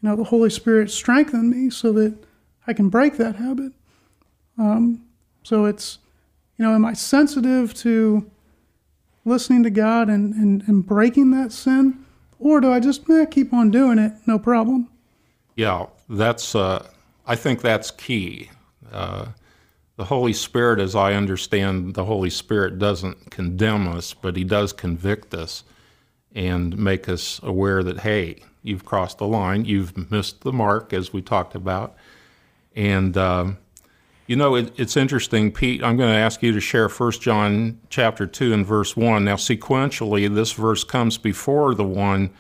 you 0.02 0.10
know, 0.10 0.16
the 0.16 0.24
Holy 0.26 0.50
Spirit 0.50 0.90
strengthen 0.90 1.50
me 1.50 1.70
so 1.70 1.92
that 1.94 2.16
I 2.68 2.74
can 2.74 2.90
break 2.90 3.18
that 3.18 3.36
habit. 3.36 3.74
Um, 4.58 5.06
so 5.44 5.66
it's, 5.66 6.00
you 6.58 6.66
know, 6.66 6.74
am 6.74 6.86
I 6.86 6.94
sensitive 6.94 7.74
to 7.76 8.30
listening 9.26 9.64
to 9.64 9.70
God 9.70 10.10
and, 10.10 10.34
and, 10.34 10.64
and 10.68 10.86
breaking 10.86 11.32
that 11.32 11.52
sin? 11.52 12.06
Or 12.40 12.60
do 12.60 12.72
I 12.72 12.80
just 12.80 13.10
eh, 13.10 13.26
keep 13.26 13.54
on 13.54 13.72
doing 13.72 13.98
it, 14.00 14.14
no 14.26 14.38
problem? 14.38 14.90
Yeah, 15.56 15.88
that's. 16.10 16.56
Uh, 16.56 16.88
I 17.26 17.36
think 17.36 17.62
that's 17.62 17.90
key. 17.92 18.50
Uh, 18.92 19.28
the 19.96 20.06
Holy 20.06 20.34
Spirit, 20.34 20.80
as 20.80 20.96
I 20.96 21.14
understand, 21.14 21.94
the 21.94 22.06
Holy 22.06 22.30
Spirit 22.30 22.80
doesn't 22.80 23.32
condemn 23.32 23.88
us, 23.88 24.14
but 24.14 24.36
He 24.36 24.44
does 24.44 24.74
convict 24.74 25.34
us 25.34 25.64
and 26.36 26.78
make 26.78 27.08
us 27.08 27.40
aware 27.44 27.84
that 27.84 28.00
hey, 28.00 28.42
you've 28.64 28.86
crossed 28.86 29.20
the 29.20 29.28
line, 29.28 29.66
you've 29.66 30.12
missed 30.12 30.42
the 30.42 30.52
mark, 30.52 30.92
as 30.92 31.14
we 31.14 31.22
talked 31.22 31.56
about, 31.56 31.96
and. 32.76 33.18
Um, 33.18 33.58
you 34.26 34.38
know, 34.38 34.56
it, 34.56 34.74
it's 34.78 34.96
interesting, 34.96 35.52
Pete. 35.52 35.84
I'm 35.84 35.98
going 35.98 36.12
to 36.12 36.18
ask 36.18 36.42
you 36.42 36.54
to 36.54 36.62
share 36.62 36.88
1 36.88 37.12
John 37.14 37.80
chapter 37.90 38.26
2 38.26 38.54
and 38.54 38.66
verse 38.66 38.96
1. 38.96 39.26
Now, 39.26 39.36
sequentially, 39.36 40.34
this 40.34 40.54
verse 40.54 40.84
comes 40.84 41.18
before 41.18 41.76
the 41.76 41.84
one, 41.84 42.32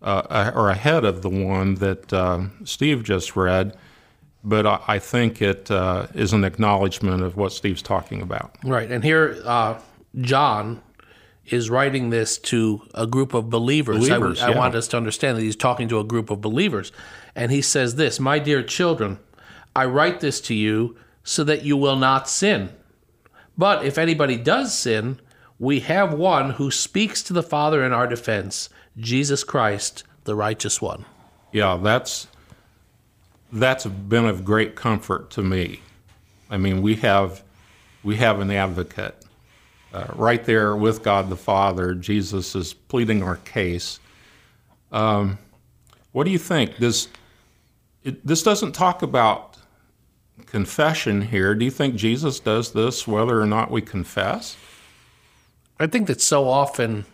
uh, 0.00 0.52
or 0.54 0.70
ahead 0.70 1.04
of 1.04 1.22
the 1.22 1.28
one 1.28 1.74
that 1.76 2.12
uh, 2.12 2.44
Steve 2.64 3.02
just 3.02 3.34
read, 3.34 3.76
but 4.44 4.66
I, 4.66 4.80
I 4.86 4.98
think 5.00 5.42
it 5.42 5.68
uh, 5.68 6.06
is 6.14 6.32
an 6.32 6.44
acknowledgement 6.44 7.22
of 7.22 7.36
what 7.36 7.52
Steve's 7.52 7.82
talking 7.82 8.22
about. 8.22 8.56
Right. 8.62 8.90
And 8.90 9.02
here, 9.02 9.42
uh, 9.44 9.80
John 10.20 10.80
is 11.46 11.70
writing 11.70 12.10
this 12.10 12.38
to 12.38 12.82
a 12.94 13.06
group 13.06 13.34
of 13.34 13.50
believers. 13.50 14.08
Believers, 14.08 14.40
I, 14.40 14.48
I 14.48 14.50
yeah. 14.50 14.58
want 14.58 14.74
us 14.74 14.88
to 14.88 14.96
understand 14.96 15.38
that 15.38 15.42
he's 15.42 15.56
talking 15.56 15.88
to 15.88 15.98
a 15.98 16.04
group 16.04 16.30
of 16.30 16.40
believers. 16.40 16.92
And 17.34 17.50
he 17.50 17.62
says 17.62 17.96
this 17.96 18.18
My 18.20 18.38
dear 18.38 18.62
children, 18.62 19.18
I 19.76 19.84
write 19.84 20.20
this 20.20 20.40
to 20.42 20.54
you 20.54 20.96
so 21.22 21.44
that 21.44 21.62
you 21.62 21.76
will 21.76 21.96
not 21.96 22.30
sin. 22.30 22.70
But 23.58 23.84
if 23.84 23.98
anybody 23.98 24.38
does 24.38 24.76
sin, 24.76 25.20
we 25.58 25.80
have 25.80 26.14
one 26.14 26.50
who 26.50 26.70
speaks 26.70 27.22
to 27.24 27.34
the 27.34 27.42
Father 27.42 27.84
in 27.84 27.92
our 27.92 28.06
defense, 28.06 28.70
Jesus 28.96 29.44
Christ, 29.44 30.04
the 30.24 30.34
righteous 30.34 30.80
one. 30.80 31.04
Yeah, 31.52 31.76
that's 31.76 32.26
that's 33.52 33.84
been 33.84 34.24
of 34.24 34.46
great 34.46 34.76
comfort 34.76 35.30
to 35.32 35.42
me. 35.42 35.80
I 36.48 36.56
mean, 36.56 36.80
we 36.80 36.96
have 36.96 37.42
we 38.02 38.16
have 38.16 38.40
an 38.40 38.50
advocate 38.50 39.26
uh, 39.92 40.06
right 40.14 40.42
there 40.42 40.74
with 40.74 41.02
God 41.02 41.28
the 41.28 41.36
Father. 41.36 41.94
Jesus 41.94 42.54
is 42.54 42.72
pleading 42.72 43.22
our 43.22 43.36
case. 43.36 44.00
Um, 44.90 45.38
what 46.12 46.24
do 46.24 46.30
you 46.30 46.38
think? 46.38 46.78
Does 46.78 47.08
it, 48.04 48.26
this 48.26 48.42
doesn't 48.42 48.72
talk 48.72 49.02
about 49.02 49.55
confession 50.44 51.22
here? 51.22 51.54
Do 51.54 51.64
you 51.64 51.70
think 51.70 51.94
Jesus 51.96 52.40
does 52.40 52.72
this 52.72 53.06
whether 53.06 53.40
or 53.40 53.46
not 53.46 53.70
we 53.70 53.80
confess? 53.80 54.56
I 55.80 55.86
think 55.86 56.06
that 56.06 56.20
so 56.20 56.48
often 56.48 57.06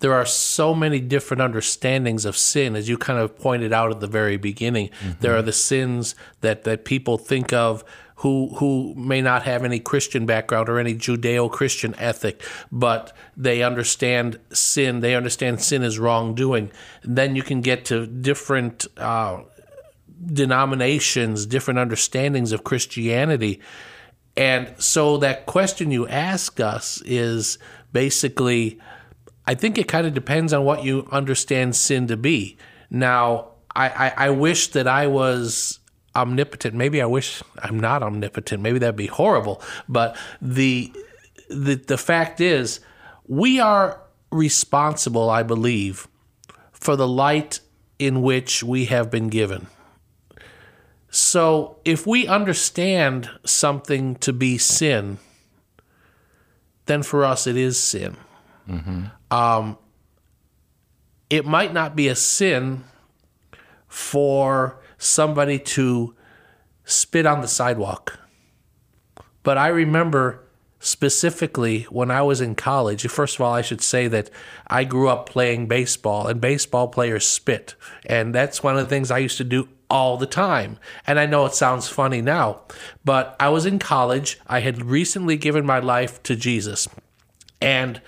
there 0.00 0.12
are 0.12 0.26
so 0.26 0.74
many 0.74 1.00
different 1.00 1.40
understandings 1.40 2.24
of 2.24 2.36
sin, 2.36 2.74
as 2.74 2.88
you 2.88 2.98
kind 2.98 3.20
of 3.20 3.38
pointed 3.38 3.72
out 3.72 3.92
at 3.92 4.00
the 4.00 4.08
very 4.08 4.36
beginning. 4.36 4.90
There 5.20 5.36
are 5.36 5.42
the 5.42 5.52
sins 5.52 6.16
that, 6.40 6.64
that 6.64 6.84
people 6.84 7.18
think 7.18 7.52
of 7.52 7.84
who 8.16 8.54
who 8.56 8.94
may 8.94 9.20
not 9.20 9.42
have 9.42 9.64
any 9.64 9.80
Christian 9.80 10.26
background 10.26 10.68
or 10.68 10.78
any 10.78 10.94
Judeo-Christian 10.94 11.94
ethic, 11.98 12.40
but 12.70 13.12
they 13.36 13.62
understand 13.62 14.38
sin. 14.52 15.00
They 15.00 15.16
understand 15.16 15.60
sin 15.60 15.82
is 15.82 15.98
wrongdoing. 15.98 16.70
then 17.02 17.34
you 17.34 17.42
can 17.42 17.60
get 17.60 17.84
to 17.86 18.06
different 18.06 18.86
uh, 18.96 19.40
denominations, 20.24 21.46
different 21.46 21.78
understandings 21.78 22.52
of 22.52 22.64
Christianity. 22.64 23.60
And 24.36 24.74
so 24.78 25.18
that 25.18 25.46
question 25.46 25.90
you 25.90 26.08
ask 26.08 26.60
us 26.60 27.02
is 27.04 27.58
basically, 27.92 28.78
I 29.46 29.54
think 29.54 29.78
it 29.78 29.88
kind 29.88 30.06
of 30.06 30.14
depends 30.14 30.52
on 30.52 30.64
what 30.64 30.84
you 30.84 31.06
understand 31.10 31.76
sin 31.76 32.06
to 32.08 32.16
be. 32.16 32.56
Now, 32.90 33.48
I, 33.74 33.88
I, 33.88 34.12
I 34.26 34.30
wish 34.30 34.68
that 34.68 34.86
I 34.86 35.06
was 35.06 35.80
omnipotent. 36.14 36.74
Maybe 36.74 37.00
I 37.02 37.06
wish 37.06 37.42
I'm 37.58 37.80
not 37.80 38.02
omnipotent. 38.02 38.62
Maybe 38.62 38.78
that'd 38.78 38.96
be 38.96 39.06
horrible. 39.06 39.62
But 39.88 40.16
the 40.40 40.92
the 41.48 41.74
the 41.74 41.98
fact 41.98 42.40
is, 42.40 42.80
we 43.26 43.60
are 43.60 44.00
responsible, 44.30 45.28
I 45.28 45.42
believe, 45.42 46.08
for 46.72 46.96
the 46.96 47.08
light 47.08 47.60
in 47.98 48.22
which 48.22 48.62
we 48.62 48.86
have 48.86 49.10
been 49.10 49.28
given. 49.28 49.66
So 51.14 51.76
if 51.84 52.06
we 52.06 52.26
understand 52.26 53.28
something 53.44 54.16
to 54.16 54.32
be 54.32 54.56
sin, 54.56 55.18
then 56.86 57.02
for 57.02 57.22
us 57.22 57.46
it 57.46 57.54
is 57.54 57.78
sin. 57.78 58.16
Um, 59.30 59.76
it 61.28 61.44
might 61.44 61.74
not 61.74 61.94
be 61.94 62.08
a 62.08 62.16
sin 62.16 62.84
for 63.88 64.80
somebody 64.96 65.58
to 65.58 66.16
spit 66.84 67.26
on 67.26 67.42
the 67.42 67.48
sidewalk. 67.48 68.18
But 69.42 69.58
I 69.58 69.68
remember 69.68 70.42
specifically 70.78 71.82
when 71.90 72.10
I 72.10 72.22
was 72.22 72.40
in 72.40 72.54
college, 72.54 73.06
first 73.08 73.34
of 73.34 73.42
all, 73.42 73.52
I 73.52 73.60
should 73.60 73.82
say 73.82 74.08
that 74.08 74.30
I 74.66 74.84
grew 74.84 75.08
up 75.08 75.28
playing 75.28 75.66
baseball, 75.66 76.26
and 76.26 76.40
baseball 76.40 76.88
players 76.88 77.28
spit. 77.28 77.74
And 78.06 78.34
that's 78.34 78.62
one 78.62 78.78
of 78.78 78.82
the 78.82 78.88
things 78.88 79.10
I 79.10 79.18
used 79.18 79.36
to 79.36 79.44
do 79.44 79.68
all 79.92 80.16
the 80.16 80.26
time. 80.26 80.78
And 81.06 81.20
I 81.20 81.26
know 81.26 81.44
it 81.44 81.54
sounds 81.54 81.86
funny 81.86 82.22
now, 82.22 82.62
but 83.04 83.36
I 83.38 83.50
was 83.50 83.66
in 83.66 83.78
college. 83.78 84.40
I 84.46 84.60
had 84.60 84.82
recently 84.82 85.36
given 85.36 85.66
my 85.66 85.78
life 85.80 86.22
to 86.22 86.34
Jesus. 86.34 86.88
And 87.60 88.00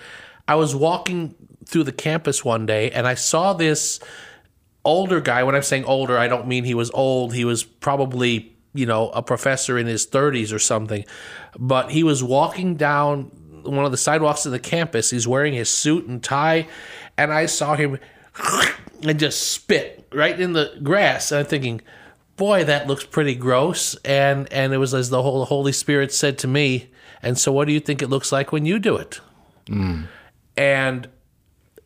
I 0.47 0.55
was 0.55 0.75
walking 0.75 1.35
through 1.65 1.83
the 1.83 1.91
campus 1.91 2.43
one 2.43 2.65
day, 2.65 2.89
and 2.89 3.07
I 3.07 3.13
saw 3.13 3.53
this 3.53 3.99
older 4.83 5.21
guy. 5.21 5.43
When 5.43 5.55
I'm 5.55 5.61
saying 5.61 5.85
older, 5.85 6.17
I 6.17 6.27
don't 6.27 6.47
mean 6.47 6.63
he 6.63 6.73
was 6.73 6.89
old. 6.91 7.35
He 7.35 7.45
was 7.45 7.63
probably, 7.63 8.55
you 8.73 8.87
know, 8.87 9.09
a 9.11 9.21
professor 9.21 9.77
in 9.77 9.85
his 9.85 10.07
30s 10.07 10.51
or 10.51 10.59
something. 10.59 11.05
But 11.57 11.91
he 11.91 12.03
was 12.03 12.23
walking 12.23 12.75
down 12.75 13.25
one 13.63 13.85
of 13.85 13.91
the 13.91 13.97
sidewalks 13.97 14.47
of 14.47 14.51
the 14.51 14.59
campus. 14.59 15.11
He's 15.11 15.27
wearing 15.27 15.53
his 15.53 15.69
suit 15.69 16.07
and 16.07 16.23
tie. 16.23 16.67
And 17.15 17.31
I 17.31 17.45
saw 17.45 17.75
him 17.75 17.99
and 19.05 19.19
just 19.19 19.51
spit 19.51 20.07
right 20.11 20.39
in 20.39 20.53
the 20.53 20.77
grass. 20.83 21.31
And 21.31 21.39
I'm 21.39 21.45
thinking, 21.45 21.81
boy, 22.37 22.63
that 22.65 22.87
looks 22.87 23.05
pretty 23.05 23.35
gross. 23.35 23.95
And 24.03 24.51
and 24.51 24.73
it 24.73 24.77
was 24.77 24.93
as 24.93 25.09
the 25.09 25.21
Holy 25.21 25.71
Spirit 25.71 26.13
said 26.13 26.37
to 26.39 26.47
me, 26.47 26.89
and 27.21 27.37
so 27.37 27.51
what 27.51 27.67
do 27.67 27.73
you 27.73 27.79
think 27.79 28.01
it 28.01 28.09
looks 28.09 28.31
like 28.31 28.51
when 28.51 28.65
you 28.65 28.79
do 28.79 28.95
it? 28.97 29.19
And 30.57 31.09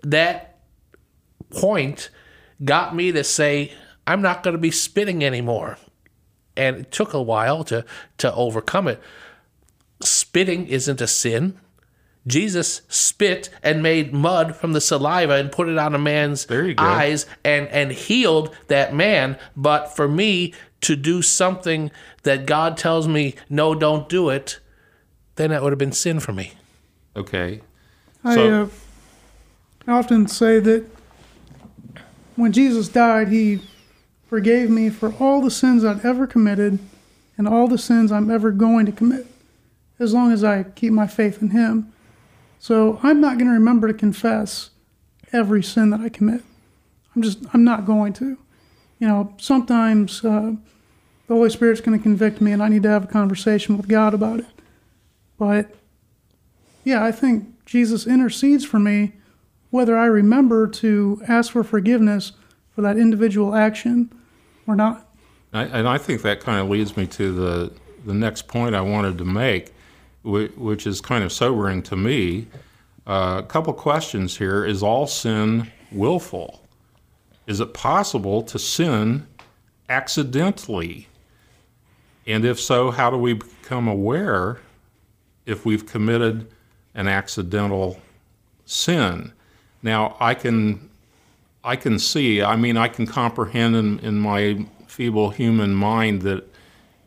that 0.04 0.60
point 1.50 2.10
got 2.64 2.96
me 2.96 3.12
to 3.12 3.24
say, 3.24 3.74
I'm 4.06 4.22
not 4.22 4.44
going 4.44 4.54
to 4.54 4.60
be 4.60 4.72
spitting 4.72 5.24
anymore. 5.24 5.78
And 6.58 6.78
it 6.78 6.92
took 6.92 7.14
a 7.14 7.22
while 7.22 7.64
to, 7.66 7.86
to 8.18 8.34
overcome 8.34 8.88
it. 8.88 9.02
Spitting 10.02 10.68
isn't 10.68 11.00
a 11.00 11.08
sin. 11.08 11.58
Jesus 12.28 12.82
spit 12.88 13.50
and 13.64 13.82
made 13.82 14.14
mud 14.14 14.56
from 14.56 14.74
the 14.74 14.82
saliva 14.82 15.36
and 15.36 15.52
put 15.52 15.70
it 15.70 15.78
on 15.78 15.96
a 15.96 16.00
man's 16.00 16.46
There 16.46 16.74
eyes 16.78 17.26
and, 17.44 17.68
and 17.70 17.92
healed 17.92 18.56
that 18.68 18.94
man. 18.94 19.38
But 19.56 19.96
for 19.96 20.08
me 20.08 20.54
to 20.82 20.96
do 20.96 21.22
something 21.22 21.92
that 22.24 22.46
God 22.46 22.78
tells 22.78 23.08
me, 23.08 23.36
no, 23.50 23.74
don't 23.74 24.08
do 24.08 24.30
it, 24.30 24.60
then 25.36 25.50
that 25.52 25.64
would 25.64 25.72
have 25.72 25.80
been 25.80 25.92
sin 25.92 26.20
for 26.20 26.34
me. 26.34 26.54
Okay. 27.16 27.62
I, 28.24 28.38
uh, 28.38 28.68
I 29.88 29.92
often 29.92 30.28
say 30.28 30.60
that 30.60 30.86
when 32.36 32.52
Jesus 32.52 32.90
died, 32.90 33.30
he 33.30 33.62
forgave 34.28 34.70
me 34.70 34.90
for 34.90 35.14
all 35.20 35.42
the 35.42 35.52
sins 35.52 35.84
I'd 35.84 36.06
ever 36.06 36.28
committed 36.28 36.80
and 37.38 37.48
all 37.48 37.68
the 37.68 37.78
sins 37.78 38.12
I'm 38.12 38.30
ever 38.30 38.52
going 38.52 38.86
to 38.86 38.92
commit, 38.92 39.26
as 39.98 40.14
long 40.14 40.32
as 40.32 40.44
I 40.44 40.64
keep 40.64 40.92
my 40.92 41.08
faith 41.08 41.42
in 41.42 41.50
him. 41.50 41.92
So 42.60 43.00
I'm 43.02 43.20
not 43.22 43.38
going 43.38 43.48
to 43.48 43.54
remember 43.54 43.88
to 43.88 43.94
confess 43.94 44.70
every 45.32 45.64
sin 45.64 45.90
that 45.90 46.02
I 46.02 46.10
commit. 46.10 46.44
I'm 47.16 47.22
just, 47.22 47.40
I'm 47.54 47.64
not 47.64 47.86
going 47.86 48.14
to. 48.14 48.38
You 49.00 49.08
know, 49.08 49.34
sometimes 49.38 50.24
uh, 50.24 50.54
the 51.28 51.34
Holy 51.34 51.50
Spirit's 51.50 51.82
going 51.82 51.98
to 51.98 52.04
convict 52.04 52.42
me 52.42 52.52
and 52.52 52.62
I 52.62 52.68
need 52.68 52.84
to 52.84 52.90
have 52.90 53.06
a 53.06 53.08
conversation 53.08 53.78
with 53.78 53.88
God 53.88 54.14
about 54.14 54.40
it. 54.40 54.48
But 55.38 55.74
yeah, 56.84 57.04
I 57.04 57.12
think 57.12 57.66
Jesus 57.66 58.06
intercedes 58.06 58.66
for 58.66 58.80
me 58.80 59.14
whether 59.70 59.98
I 59.98 60.06
remember 60.06 60.68
to 60.68 61.22
ask 61.28 61.52
for 61.52 61.64
forgiveness 61.64 62.34
for 62.76 62.82
that 62.82 62.98
individual 62.98 63.56
action 63.56 64.12
or 64.68 64.76
not. 64.76 65.08
I, 65.54 65.64
and 65.64 65.88
I 65.88 65.98
think 65.98 66.22
that 66.24 66.42
kind 66.42 66.60
of 66.60 66.70
leads 66.70 66.98
me 66.98 67.08
to 67.08 67.32
the, 67.32 67.74
the 68.06 68.14
next 68.14 68.48
point 68.48 68.76
I 68.76 68.82
wanted 68.82 69.18
to 69.20 69.26
make, 69.26 69.72
which, 70.24 70.86
is 70.86 71.02
kind 71.02 71.24
of 71.24 71.32
sobering 71.32 71.82
to 71.84 71.96
me. 71.96 72.48
Uh, 73.08 73.42
a 73.44 73.48
couple 73.48 73.74
questions 73.74 74.38
here. 74.38 74.66
Is 74.66 74.84
all 74.84 75.08
sin 75.08 75.72
willful? 75.92 76.62
Is 77.48 77.60
it 77.60 77.74
possible 77.74 78.44
to 78.44 78.60
sin 78.60 79.28
accidentally? 79.88 81.08
And 82.28 82.46
if 82.46 82.60
so, 82.60 82.92
how 82.92 83.10
do 83.10 83.18
we 83.18 83.34
become 83.34 83.88
aware 83.88 84.60
if 85.46 85.66
we've 85.66 85.86
committed 85.86 86.52
an 86.94 87.08
accidental 87.08 88.00
sin? 88.66 89.34
Now, 89.82 90.16
I 90.20 90.36
can, 90.36 90.90
I 91.64 91.76
can 91.76 91.98
see, 91.98 92.44
I 92.44 92.56
mean, 92.56 92.78
I 92.78 92.88
can 92.88 93.08
comprehend 93.08 93.76
in, 93.76 94.00
in 94.00 94.20
my 94.20 94.66
feeble 94.88 95.32
human 95.32 95.74
mind 95.74 96.22
that 96.24 96.46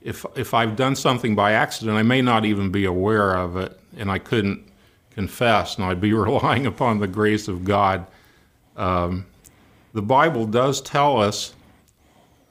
if, 0.04 0.26
if 0.36 0.54
I've 0.54 0.76
done 0.76 0.96
something 0.96 1.34
by 1.34 1.52
accident, 1.52 1.96
I 1.96 2.02
may 2.02 2.22
not 2.22 2.44
even 2.44 2.70
be 2.70 2.84
aware 2.84 3.36
of 3.36 3.56
it, 3.56 3.78
and 3.96 4.10
I 4.10 4.18
couldn't 4.18 4.66
confess, 5.10 5.76
and 5.76 5.84
I'd 5.84 6.00
be 6.00 6.12
relying 6.12 6.66
upon 6.66 6.98
the 6.98 7.06
grace 7.06 7.48
of 7.48 7.64
God. 7.64 8.06
Um, 8.76 9.26
the 9.92 10.02
Bible 10.02 10.46
does 10.46 10.80
tell 10.80 11.20
us, 11.20 11.54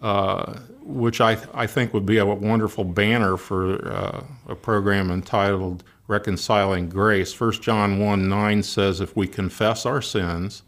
uh, 0.02 0.60
which 0.84 1.22
I, 1.22 1.38
I 1.54 1.68
think 1.68 1.94
would 1.94 2.06
be 2.06 2.18
a 2.18 2.26
wonderful 2.26 2.84
banner 2.84 3.38
for 3.38 3.88
uh, 3.88 4.24
a 4.48 4.56
program 4.56 5.12
entitled 5.12 5.84
Reconciling 6.08 6.90
Grace. 6.90 7.40
1 7.40 7.54
John 7.54 8.00
1 8.00 8.28
9 8.28 8.64
says, 8.64 9.02
If 9.02 9.16
we 9.16 9.28
confess 9.28 9.86
our 9.86 10.02
sins, 10.02 10.64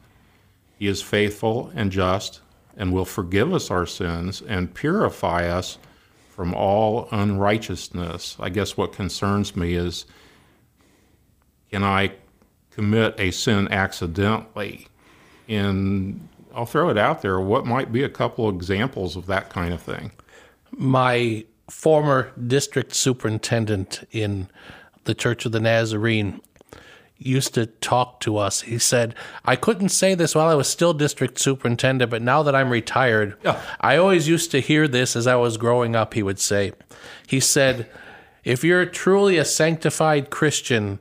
he 0.79 0.87
is 0.87 1.01
faithful 1.01 1.71
and 1.75 1.91
just 1.91 2.41
and 2.75 2.91
will 2.91 3.05
forgive 3.05 3.53
us 3.53 3.69
our 3.69 3.85
sins 3.85 4.41
and 4.47 4.73
purify 4.73 5.47
us 5.47 5.77
from 6.33 6.53
all 6.55 7.07
unrighteousness. 7.11 8.37
I 8.39 8.49
guess 8.49 8.75
what 8.75 8.91
concerns 8.91 9.55
me 9.55 9.75
is 9.75 10.05
can 11.69 11.83
I 11.83 12.13
commit 12.71 13.13
a 13.19 13.29
sin 13.29 13.71
accidentally? 13.71 14.87
And 15.47 16.27
I'll 16.55 16.65
throw 16.65 16.89
it 16.89 16.97
out 16.97 17.21
there. 17.21 17.39
What 17.39 17.67
might 17.67 17.91
be 17.91 18.03
a 18.03 18.09
couple 18.09 18.49
examples 18.49 19.15
of 19.15 19.27
that 19.27 19.51
kind 19.51 19.75
of 19.75 19.81
thing? 19.81 20.11
My 20.71 21.45
former 21.69 22.31
district 22.47 22.95
superintendent 22.95 24.03
in 24.11 24.49
the 25.03 25.13
Church 25.13 25.45
of 25.45 25.51
the 25.51 25.59
Nazarene 25.59 26.41
used 27.17 27.53
to 27.53 27.65
talk 27.65 28.19
to 28.21 28.37
us. 28.37 28.61
He 28.61 28.77
said, 28.77 29.15
I 29.45 29.55
couldn't 29.55 29.89
say 29.89 30.15
this 30.15 30.35
while 30.35 30.47
I 30.47 30.55
was 30.55 30.67
still 30.67 30.93
district 30.93 31.39
superintendent, 31.39 32.11
but 32.11 32.21
now 32.21 32.43
that 32.43 32.55
I'm 32.55 32.69
retired, 32.69 33.37
I 33.79 33.97
always 33.97 34.27
used 34.27 34.51
to 34.51 34.59
hear 34.59 34.87
this 34.87 35.15
as 35.15 35.27
I 35.27 35.35
was 35.35 35.57
growing 35.57 35.95
up, 35.95 36.13
he 36.13 36.23
would 36.23 36.39
say. 36.39 36.73
He 37.27 37.39
said, 37.39 37.89
If 38.43 38.63
you're 38.63 38.85
truly 38.85 39.37
a 39.37 39.45
sanctified 39.45 40.29
Christian, 40.29 40.99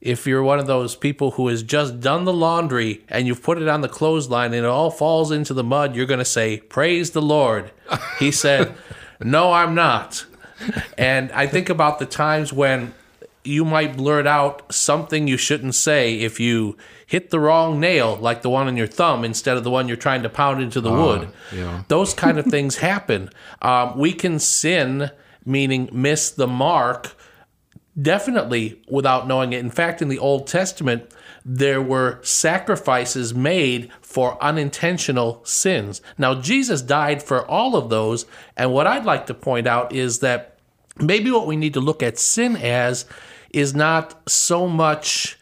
if 0.00 0.26
you're 0.26 0.42
one 0.42 0.58
of 0.58 0.66
those 0.66 0.94
people 0.94 1.32
who 1.32 1.48
has 1.48 1.62
just 1.62 2.00
done 2.00 2.24
the 2.24 2.32
laundry 2.32 3.04
and 3.08 3.26
you've 3.26 3.42
put 3.42 3.60
it 3.60 3.68
on 3.68 3.80
the 3.80 3.88
clothesline 3.88 4.54
and 4.54 4.64
it 4.64 4.68
all 4.68 4.90
falls 4.90 5.30
into 5.30 5.52
the 5.52 5.64
mud, 5.64 5.96
you're 5.96 6.06
going 6.06 6.18
to 6.18 6.24
say, 6.24 6.58
Praise 6.58 7.10
the 7.10 7.22
Lord. 7.22 7.72
He 8.18 8.30
said, 8.30 8.74
No, 9.20 9.52
I'm 9.52 9.74
not. 9.74 10.24
And 10.96 11.30
I 11.32 11.46
think 11.46 11.68
about 11.68 11.98
the 11.98 12.06
times 12.06 12.52
when 12.52 12.94
you 13.44 13.64
might 13.64 13.96
blurt 13.96 14.26
out 14.26 14.72
something 14.72 15.26
you 15.26 15.36
shouldn't 15.36 15.74
say 15.74 16.14
if 16.16 16.38
you 16.38 16.76
hit 17.06 17.30
the 17.30 17.40
wrong 17.40 17.80
nail, 17.80 18.16
like 18.16 18.42
the 18.42 18.50
one 18.50 18.66
on 18.66 18.76
your 18.76 18.86
thumb, 18.86 19.24
instead 19.24 19.56
of 19.56 19.64
the 19.64 19.70
one 19.70 19.88
you're 19.88 19.96
trying 19.96 20.22
to 20.22 20.28
pound 20.28 20.60
into 20.62 20.80
the 20.80 20.92
wood. 20.92 21.28
yeah. 21.52 21.82
Those 21.88 22.12
kind 22.14 22.38
of 22.38 22.46
things 22.46 22.76
happen. 22.90 23.30
Um, 23.62 23.98
we 23.98 24.12
can 24.12 24.38
sin, 24.38 25.10
meaning 25.44 25.88
miss 25.92 26.30
the 26.30 26.46
mark, 26.46 27.16
definitely 28.00 28.82
without 28.88 29.26
knowing 29.26 29.52
it. 29.52 29.60
In 29.60 29.70
fact, 29.70 30.02
in 30.02 30.08
the 30.08 30.18
Old 30.18 30.46
Testament, 30.46 31.10
there 31.44 31.80
were 31.80 32.18
sacrifices 32.22 33.34
made 33.34 33.90
for 34.02 34.42
unintentional 34.42 35.40
sins. 35.44 36.02
Now, 36.18 36.34
Jesus 36.34 36.82
died 36.82 37.22
for 37.22 37.46
all 37.46 37.74
of 37.74 37.88
those. 37.88 38.26
And 38.56 38.72
what 38.72 38.86
I'd 38.86 39.06
like 39.06 39.26
to 39.26 39.34
point 39.34 39.66
out 39.66 39.94
is 39.94 40.18
that 40.18 40.57
maybe 41.00 41.30
what 41.30 41.46
we 41.46 41.56
need 41.56 41.74
to 41.74 41.80
look 41.80 42.02
at 42.02 42.18
sin 42.18 42.56
as 42.56 43.04
is 43.52 43.74
not 43.74 44.28
so 44.28 44.66
much 44.68 45.38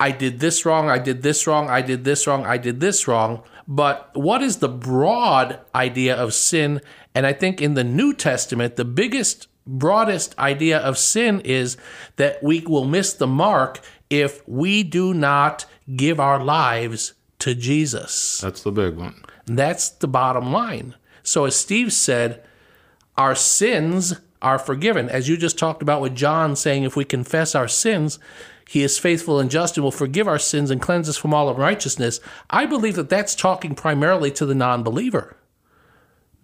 I 0.00 0.12
did 0.12 0.38
this 0.38 0.64
wrong, 0.64 0.88
I 0.88 0.98
did 0.98 1.22
this 1.22 1.46
wrong, 1.46 1.68
I 1.68 1.82
did 1.82 2.04
this 2.04 2.26
wrong, 2.26 2.46
I 2.46 2.56
did 2.56 2.80
this 2.80 3.08
wrong. 3.08 3.42
But 3.66 4.10
what 4.14 4.42
is 4.42 4.58
the 4.58 4.68
broad 4.68 5.60
idea 5.74 6.14
of 6.14 6.34
sin? 6.34 6.80
And 7.14 7.26
I 7.26 7.32
think 7.32 7.60
in 7.60 7.74
the 7.74 7.84
New 7.84 8.14
Testament, 8.14 8.76
the 8.76 8.84
biggest, 8.84 9.48
broadest 9.66 10.38
idea 10.38 10.78
of 10.78 10.96
sin 10.98 11.40
is 11.40 11.76
that 12.16 12.42
we 12.42 12.60
will 12.60 12.84
miss 12.84 13.12
the 13.12 13.26
mark 13.26 13.80
if 14.08 14.46
we 14.48 14.84
do 14.84 15.12
not 15.12 15.66
give 15.96 16.20
our 16.20 16.42
lives 16.42 17.14
to 17.40 17.54
Jesus. 17.54 18.38
That's 18.38 18.62
the 18.62 18.72
big 18.72 18.96
one. 18.96 19.22
That's 19.46 19.88
the 19.88 20.08
bottom 20.08 20.52
line. 20.52 20.94
So, 21.22 21.44
as 21.44 21.56
Steve 21.56 21.92
said, 21.92 22.42
our 23.16 23.34
sins 23.34 24.14
are 24.40 24.58
forgiven. 24.58 25.08
As 25.08 25.28
you 25.28 25.36
just 25.36 25.58
talked 25.58 25.82
about 25.82 26.00
with 26.00 26.14
John 26.14 26.56
saying, 26.56 26.84
if 26.84 26.96
we 26.96 27.04
confess 27.04 27.54
our 27.54 27.68
sins, 27.68 28.18
he 28.68 28.82
is 28.82 28.98
faithful 28.98 29.40
and 29.40 29.50
just 29.50 29.76
and 29.76 29.84
will 29.84 29.90
forgive 29.90 30.28
our 30.28 30.38
sins 30.38 30.70
and 30.70 30.80
cleanse 30.80 31.08
us 31.08 31.16
from 31.16 31.32
all 31.32 31.50
unrighteousness. 31.50 32.20
I 32.50 32.66
believe 32.66 32.96
that 32.96 33.08
that's 33.08 33.34
talking 33.34 33.74
primarily 33.74 34.30
to 34.32 34.44
the 34.44 34.54
non 34.54 34.82
believer 34.82 35.36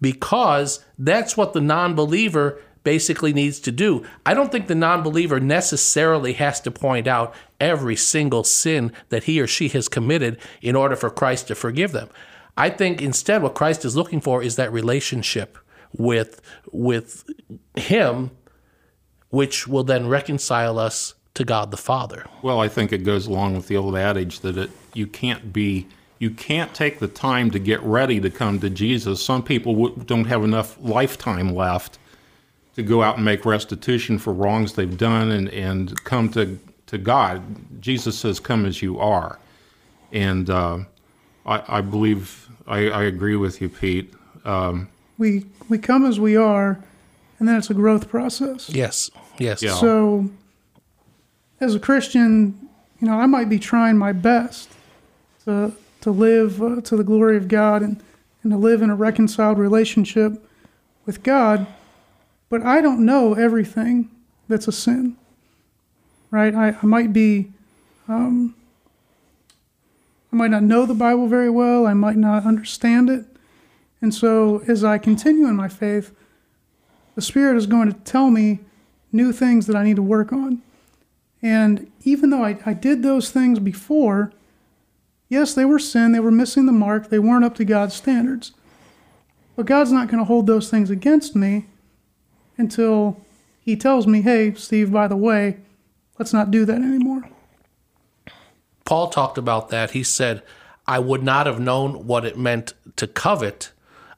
because 0.01 0.83
that's 0.97 1.37
what 1.37 1.53
the 1.53 1.61
non 1.61 1.95
believer 1.95 2.61
basically 2.83 3.33
needs 3.33 3.59
to 3.59 3.71
do. 3.71 4.05
I 4.25 4.33
don't 4.33 4.51
think 4.51 4.67
the 4.67 4.75
non 4.75 5.03
believer 5.03 5.39
necessarily 5.39 6.33
has 6.33 6.59
to 6.61 6.71
point 6.71 7.07
out 7.07 7.33
every 7.59 7.95
single 7.95 8.43
sin 8.43 8.91
that 9.09 9.25
he 9.25 9.39
or 9.39 9.47
she 9.47 9.67
has 9.69 9.87
committed 9.87 10.39
in 10.61 10.75
order 10.75 10.95
for 10.95 11.09
Christ 11.09 11.47
to 11.49 11.55
forgive 11.55 11.91
them. 11.91 12.09
I 12.57 12.69
think 12.69 13.01
instead 13.01 13.43
what 13.43 13.55
Christ 13.55 13.83
is 13.83 13.95
looking 13.95 14.21
for 14.21 14.41
is 14.41 14.55
that 14.55 14.71
relationship 14.71 15.57
with 15.97 16.41
with 16.71 17.29
him 17.75 18.31
which 19.29 19.67
will 19.67 19.83
then 19.83 20.07
reconcile 20.07 20.79
us 20.79 21.13
to 21.33 21.43
God 21.43 21.69
the 21.69 21.77
Father. 21.77 22.25
Well, 22.41 22.61
I 22.61 22.69
think 22.69 22.93
it 22.93 22.99
goes 22.99 23.27
along 23.27 23.55
with 23.55 23.67
the 23.67 23.75
old 23.75 23.97
adage 23.97 24.39
that 24.39 24.57
it, 24.57 24.71
you 24.93 25.07
can't 25.07 25.51
be 25.51 25.87
you 26.17 26.31
can't 26.31 26.73
take 26.73 26.99
the 26.99 27.09
time 27.09 27.51
to 27.51 27.59
get 27.59 27.83
ready 27.83 28.21
to 28.21 28.29
come 28.29 28.59
to 28.61 28.69
Jesus. 28.69 29.23
Some 29.23 29.43
people 29.43 29.73
w- 29.73 30.03
don't 30.05 30.25
have 30.25 30.45
enough 30.45 30.77
lifetime 30.79 31.53
left 31.53 31.99
to 32.75 32.83
go 32.83 33.03
out 33.03 33.17
and 33.17 33.25
make 33.25 33.45
restitution 33.45 34.17
for 34.17 34.31
wrongs 34.31 34.73
they've 34.73 34.97
done 34.97 35.31
and, 35.31 35.49
and 35.49 36.01
come 36.05 36.29
to, 36.29 36.57
to 36.87 36.97
God. 36.97 37.41
Jesus 37.81 38.17
says, 38.17 38.39
Come 38.39 38.65
as 38.65 38.81
you 38.81 38.97
are. 38.97 39.39
And 40.13 40.49
uh, 40.49 40.79
I, 41.45 41.77
I, 41.79 41.81
believe, 41.81 42.47
I, 42.65 42.89
I, 42.89 43.03
agree 43.03 43.35
with 43.35 43.61
you, 43.61 43.67
Pete. 43.67 44.13
Um, 44.45 44.87
we, 45.17 45.45
we 45.69 45.77
come 45.77 46.05
as 46.05 46.19
we 46.19 46.35
are, 46.35 46.79
and 47.39 47.47
then 47.47 47.55
it's 47.55 47.69
a 47.69 47.73
growth 47.73 48.09
process. 48.09 48.69
Yes, 48.69 49.09
yes. 49.37 49.61
Yeah. 49.61 49.75
So, 49.75 50.29
as 51.59 51.75
a 51.75 51.79
Christian, 51.79 52.69
you 52.99 53.07
know, 53.07 53.19
I 53.19 53.25
might 53.25 53.49
be 53.49 53.59
trying 53.59 53.97
my 53.97 54.11
best 54.11 54.69
to 55.45 55.73
to 56.05 56.11
live 56.11 56.61
uh, 56.61 56.81
to 56.81 56.95
the 56.95 57.03
glory 57.03 57.35
of 57.35 57.47
God 57.47 57.81
and, 57.81 57.99
and 58.43 58.51
to 58.51 58.57
live 58.57 58.83
in 58.83 58.91
a 58.91 58.95
reconciled 58.95 59.57
relationship 59.57 60.33
with 61.07 61.23
God, 61.23 61.65
but 62.47 62.61
I 62.61 62.79
don't 62.79 63.03
know 63.03 63.33
everything 63.33 64.11
that's 64.47 64.67
a 64.67 64.71
sin, 64.71 65.17
right? 66.29 66.53
I, 66.53 66.77
I 66.79 66.85
might 66.85 67.11
be, 67.11 67.47
um, 68.07 68.53
I 70.31 70.35
might 70.35 70.51
not 70.51 70.61
know 70.61 70.85
the 70.85 70.93
Bible 70.93 71.27
very 71.27 71.49
well, 71.49 71.87
I 71.87 71.95
might 71.95 72.17
not 72.17 72.45
understand 72.45 73.09
it. 73.09 73.25
And 74.05 74.13
so 74.13 74.59
as 74.67 74.83
I 74.83 74.99
continue 74.99 75.47
in 75.47 75.55
my 75.55 75.67
faith, 75.67 76.11
the 77.15 77.23
Spirit 77.23 77.57
is 77.57 77.65
going 77.65 77.91
to 77.91 77.99
tell 78.01 78.29
me 78.29 78.59
new 79.11 79.33
things 79.33 79.65
that 79.65 79.75
I 79.75 79.83
need 79.83 79.95
to 79.95 80.03
work 80.03 80.31
on. 80.31 80.61
And 81.41 81.91
even 82.03 82.29
though 82.29 82.43
I, 82.43 82.55
I 82.67 82.73
did 82.73 83.01
those 83.01 83.31
things 83.31 83.57
before, 83.57 84.31
yes, 85.27 85.55
they 85.55 85.65
were 85.65 85.79
sin, 85.79 86.11
they 86.11 86.19
were 86.19 86.29
missing 86.29 86.67
the 86.67 86.71
mark, 86.71 87.09
they 87.09 87.17
weren't 87.17 87.45
up 87.45 87.55
to 87.55 87.65
God's 87.65 87.95
standards. 87.95 88.51
But 89.55 89.65
God's 89.65 89.91
not 89.91 90.07
going 90.07 90.19
to 90.19 90.25
hold 90.25 90.45
those 90.45 90.69
things 90.69 90.91
against 90.91 91.35
me 91.35 91.65
until 92.59 93.19
He 93.59 93.75
tells 93.75 94.05
me, 94.05 94.21
hey, 94.21 94.53
Steve, 94.53 94.91
by 94.91 95.07
the 95.07 95.17
way, 95.17 95.57
let's 96.19 96.31
not 96.31 96.51
do 96.51 96.63
that 96.63 96.77
anymore. 96.77 97.27
Paul 98.85 99.09
talked 99.09 99.39
about 99.39 99.69
that. 99.69 99.91
He 99.91 100.03
said, 100.03 100.43
I 100.85 100.99
would 100.99 101.23
not 101.23 101.47
have 101.47 101.59
known 101.59 102.05
what 102.05 102.23
it 102.23 102.37
meant 102.37 102.75
to 102.97 103.07
covet 103.07 103.71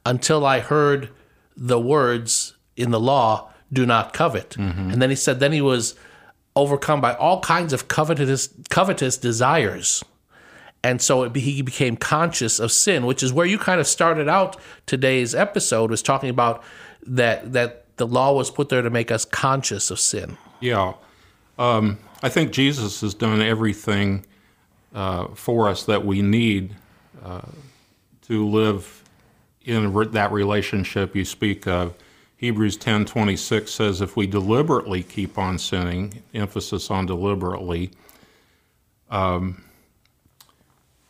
until 0.08 0.46
I 0.46 0.60
heard 0.62 1.10
the 1.56 1.80
words 1.80 2.56
in 2.76 2.92
the 2.92 3.00
law, 3.00 3.52
do 3.72 3.86
not 3.86 4.14
covet. 4.14 4.56
And 4.92 5.02
then 5.02 5.10
he 5.10 5.16
said, 5.16 5.40
then 5.40 5.52
he 5.52 5.62
was 5.62 5.96
overcome 6.56 7.02
by 7.02 7.14
all 7.14 7.42
kinds 7.42 7.74
of 7.74 7.88
covetous, 7.88 8.50
covetous 8.70 9.18
desires. 9.18 10.04
And 10.84 11.02
so 11.02 11.24
it, 11.24 11.34
be- 11.34 11.42
he 11.42 11.62
became 11.62 11.98
conscious 11.98 12.60
of 12.60 12.72
sin, 12.72 13.06
which 13.06 13.22
is 13.22 13.34
where 13.34 13.46
you 13.46 13.58
kind 13.60 13.82
of 13.82 13.88
started 13.88 14.30
out 14.30 14.56
today's 14.86 15.36
episode, 15.36 15.92
was 15.92 16.02
talking 16.02 16.30
about 16.30 16.64
that, 17.06 17.52
that 17.52 17.86
the 17.98 18.08
law 18.08 18.32
was 18.34 18.50
put 18.50 18.70
there 18.70 18.82
to 18.82 18.90
make 18.90 19.12
us 19.12 19.26
conscious 19.26 19.92
of 19.92 20.00
sin. 20.00 20.38
Yeah. 20.62 20.94
Um, 21.60 21.98
I 22.24 22.30
think 22.30 22.52
Jesus 22.52 23.02
has 23.02 23.14
done 23.14 23.42
everything 23.42 24.26
uh, 24.96 25.28
for 25.36 25.68
us 25.68 25.84
that 25.84 26.06
we 26.06 26.22
need 26.22 26.76
uh, 27.24 27.42
to 28.28 28.48
live 28.48 29.04
in 29.68 29.94
re- 29.94 30.08
that 30.08 30.32
relationship 30.32 31.16
you 31.16 31.26
speak 31.26 31.68
of. 31.68 31.94
Hebrews 32.38 32.78
10:26 32.78 33.70
says 33.72 34.02
if 34.02 34.18
we 34.18 34.28
deliberately 34.28 35.04
keep 35.04 35.38
on 35.38 35.60
sinning, 35.60 36.24
emphasis 36.34 36.92
on 36.92 37.06
deliberately, 37.08 37.92
um, 39.12 39.64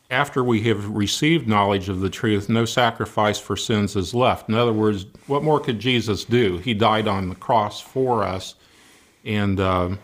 after 0.09 0.43
we 0.43 0.61
have 0.63 0.89
received 0.89 1.47
knowledge 1.47 1.89
of 1.89 1.99
the 2.01 2.09
truth, 2.09 2.49
no 2.49 2.65
sacrifice 2.65 3.39
for 3.39 3.57
sins 3.57 3.95
is 3.95 4.13
left. 4.13 4.49
In 4.49 4.55
other 4.55 4.73
words, 4.73 5.05
what 5.27 5.43
more 5.43 5.59
could 5.59 5.79
Jesus 5.79 6.25
do? 6.25 6.57
He 6.59 6.73
died 6.73 7.07
on 7.07 7.29
the 7.29 7.35
cross 7.35 7.81
for 7.81 8.23
us. 8.23 8.55
And 9.25 9.59
um 9.59 9.99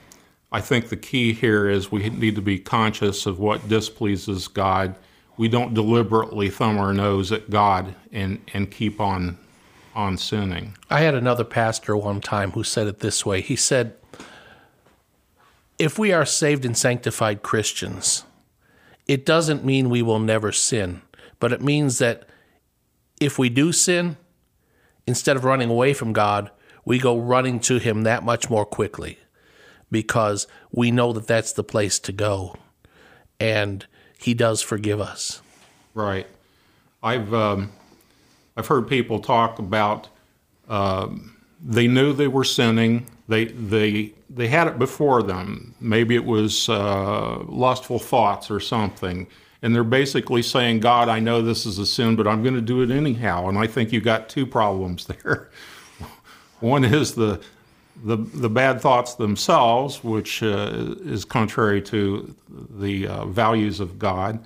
I 0.54 0.62
think 0.62 0.90
the 0.90 0.98
key 0.98 1.34
here 1.34 1.68
is 1.68 1.92
we 1.92 2.08
need 2.12 2.36
to 2.36 2.42
be 2.42 2.60
conscious 2.60 3.26
of 3.26 3.40
what 3.40 3.68
displeases 3.68 4.48
God. 4.48 4.96
We 5.38 5.48
don't 5.48 5.74
deliberately 5.74 6.50
thumb 6.50 6.78
our 6.78 6.94
nose 6.94 7.32
at 7.32 7.50
God 7.50 7.96
and, 8.12 8.42
and 8.54 8.70
keep 8.70 9.00
on 9.00 9.38
on 9.96 10.18
sinning. 10.18 10.76
I 10.90 11.02
had 11.02 11.16
another 11.16 11.44
pastor 11.44 11.96
one 11.96 12.22
time 12.22 12.52
who 12.52 12.64
said 12.64 12.88
it 12.88 13.00
this 13.00 13.26
way. 13.26 13.42
He 13.42 13.56
said, 13.56 13.96
If 15.78 16.00
we 16.00 16.12
are 16.12 16.26
saved 16.26 16.66
and 16.66 16.78
sanctified 16.78 17.44
Christians, 17.44 18.24
it 19.08 19.26
doesn't 19.26 19.66
mean 19.66 19.90
we 19.90 20.02
will 20.02 20.20
never 20.20 20.52
sin, 20.52 21.02
but 21.40 21.52
it 21.52 21.62
means 21.62 22.00
that 22.00 22.28
if 23.20 23.38
we 23.38 23.50
do 23.50 23.72
sin, 23.72 24.18
instead 25.06 25.36
of 25.36 25.44
running 25.44 25.70
away 25.70 25.94
from 25.94 26.14
God, 26.14 26.50
we 26.86 27.00
go 27.00 27.18
running 27.18 27.60
to 27.62 27.78
Him 27.78 28.04
that 28.04 28.24
much 28.24 28.50
more 28.50 28.66
quickly 28.66 29.20
because 29.92 30.48
we 30.72 30.92
know 30.92 31.14
that 31.14 31.28
that's 31.28 31.54
the 31.54 31.64
place 31.64 32.00
to 32.00 32.12
go. 32.12 32.56
And 33.40 33.86
He 34.24 34.34
does 34.34 34.62
forgive 34.62 35.02
us. 35.02 35.42
Right. 35.94 36.28
I've 37.04 37.34
um, 37.34 37.72
I've 38.56 38.68
heard 38.68 38.88
people 38.88 39.20
talk 39.20 39.60
about 39.60 40.08
um, 40.70 41.36
they 41.62 41.88
knew 41.88 42.14
they 42.14 42.30
were 42.30 42.46
sinning. 42.46 43.08
They 43.28 43.46
they 43.46 44.14
they 44.30 44.48
had 44.48 44.68
it 44.68 44.80
before 44.80 45.24
them. 45.24 45.76
Maybe 45.82 46.16
it 46.16 46.24
was 46.24 46.70
uh, 46.70 47.40
lustful 47.48 48.00
thoughts 48.00 48.50
or 48.50 48.62
something, 48.62 49.28
and 49.62 49.76
they're 49.76 49.84
basically 49.84 50.42
saying, 50.42 50.80
"God, 50.80 51.10
I 51.10 51.20
know 51.20 51.42
this 51.42 51.66
is 51.66 51.78
a 51.78 51.86
sin, 51.86 52.16
but 52.16 52.26
I'm 52.26 52.42
going 52.44 52.56
to 52.56 52.62
do 52.62 52.82
it 52.82 52.92
anyhow." 52.92 53.50
And 53.50 53.58
I 53.58 53.68
think 53.68 53.92
you 53.92 54.00
got 54.00 54.30
two 54.30 54.46
problems 54.46 55.06
there. 55.24 55.50
One 56.62 56.86
is 56.86 57.16
the 57.16 57.42
the 58.04 58.18
the 58.18 58.50
bad 58.50 58.82
thoughts 58.82 59.16
themselves, 59.16 60.04
which 60.04 60.42
uh, 60.44 60.96
is 61.04 61.26
contrary 61.26 61.82
to 61.84 62.36
the 62.50 63.08
uh, 63.08 63.26
values 63.26 63.80
of 63.80 64.00
God. 64.00 64.46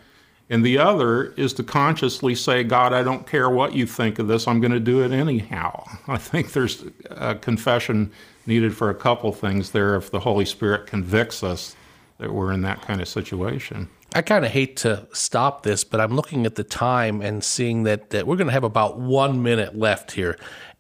And 0.50 0.66
the 0.66 0.78
other 0.78 1.34
is 1.34 1.52
to 1.54 1.64
consciously 1.64 2.34
say, 2.34 2.64
God, 2.64 2.94
I 2.94 3.04
don't 3.04 3.28
care 3.28 3.50
what 3.50 3.74
you 3.74 3.86
think 3.86 4.18
of 4.18 4.28
this, 4.28 4.48
I'm 4.48 4.62
going 4.62 4.72
to 4.72 4.80
do 4.80 5.04
it 5.04 5.12
anyhow. 5.12 5.86
I 6.08 6.18
think 6.18 6.54
there's 6.54 6.86
a 7.10 7.36
confession 7.36 8.12
needed 8.46 8.76
for 8.76 8.90
a 8.90 8.96
couple 8.96 9.32
things 9.34 9.72
there 9.72 9.96
if 9.96 10.10
the 10.10 10.22
Holy 10.22 10.46
Spirit 10.46 10.88
convicts 10.88 11.44
us 11.44 11.76
that 12.18 12.32
we're 12.32 12.54
in 12.54 12.62
that 12.62 12.82
kind 12.82 13.02
of 13.02 13.08
situation. 13.10 13.90
I 14.16 14.22
kind 14.22 14.46
of 14.46 14.52
hate 14.52 14.78
to 14.78 15.06
stop 15.12 15.64
this, 15.64 15.84
but 15.84 16.00
I'm 16.00 16.16
looking 16.16 16.46
at 16.46 16.56
the 16.56 16.64
time 16.64 17.22
and 17.22 17.44
seeing 17.44 17.84
that, 17.84 18.12
that 18.12 18.26
we're 18.26 18.38
going 18.38 18.48
to 18.48 18.54
have 18.54 18.64
about 18.64 18.98
one 18.98 19.44
minute 19.44 19.78
left 19.78 20.14
here. 20.14 20.38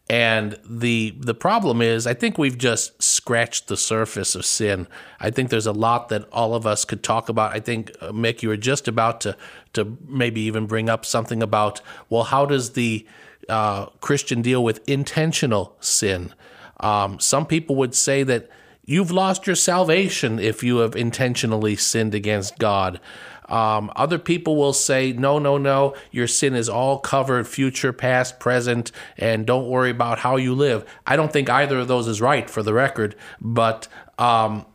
And 0.10 0.58
the 0.64 1.14
the 1.20 1.34
problem 1.34 1.82
is, 1.82 2.08
I 2.08 2.14
think 2.14 2.38
we've 2.38 2.58
just 2.58 3.02
scratched 3.04 3.68
the 3.68 3.76
surface 3.76 4.36
of 4.36 4.46
sin. 4.46 4.88
I 5.20 5.32
think 5.32 5.50
there's 5.50 5.68
a 5.68 5.74
lot 5.74 6.08
that 6.10 6.30
all 6.32 6.56
of 6.56 6.66
us 6.66 6.86
could 6.86 7.04
talk 7.04 7.28
about. 7.28 7.54
I 7.54 7.60
think 7.60 7.92
uh, 8.00 8.12
Mick, 8.12 8.42
you 8.42 8.50
were 8.50 8.58
just 8.58 8.88
about 8.88 9.20
to 9.22 9.36
to 9.74 9.98
maybe 10.08 10.40
even 10.42 10.66
bring 10.66 10.90
up 10.90 11.06
something 11.06 11.44
about 11.44 11.82
well, 12.10 12.24
how 12.24 12.46
does 12.46 12.72
the 12.72 13.06
uh, 13.50 13.88
Christian 14.00 14.42
deal 14.42 14.64
with 14.64 14.88
intentional 14.88 15.76
sin? 15.82 16.34
Um, 16.80 17.20
some 17.20 17.46
people 17.46 17.76
would 17.76 17.94
say 17.94 18.24
that 18.24 18.50
you've 18.86 19.12
lost 19.12 19.46
your 19.46 19.56
salvation 19.58 20.40
if 20.40 20.64
you 20.64 20.78
have 20.78 20.96
intentionally 20.96 21.76
sinned 21.76 22.16
against 22.16 22.58
God. 22.60 23.02
Um, 23.48 23.92
other 23.96 24.20
people 24.20 24.56
will 24.56 24.74
say, 24.74 25.14
no, 25.14 25.40
no, 25.40 25.58
no, 25.58 25.96
your 26.12 26.28
sin 26.28 26.54
is 26.54 26.68
all 26.68 27.00
covered, 27.00 27.48
future, 27.48 27.94
past, 27.94 28.40
present, 28.40 28.92
and 29.18 29.46
don't 29.46 29.68
worry 29.68 29.90
about 29.90 30.20
how 30.20 30.36
you 30.36 30.54
live. 30.54 30.86
I 31.06 31.16
don't 31.16 31.32
think 31.32 31.50
either 31.50 31.80
of 31.80 31.88
those 31.88 32.08
is 32.08 32.22
right 32.22 32.50
for 32.50 32.64
the 32.64 32.74
record, 32.74 33.16
but. 33.42 33.88
Um, 34.18 34.66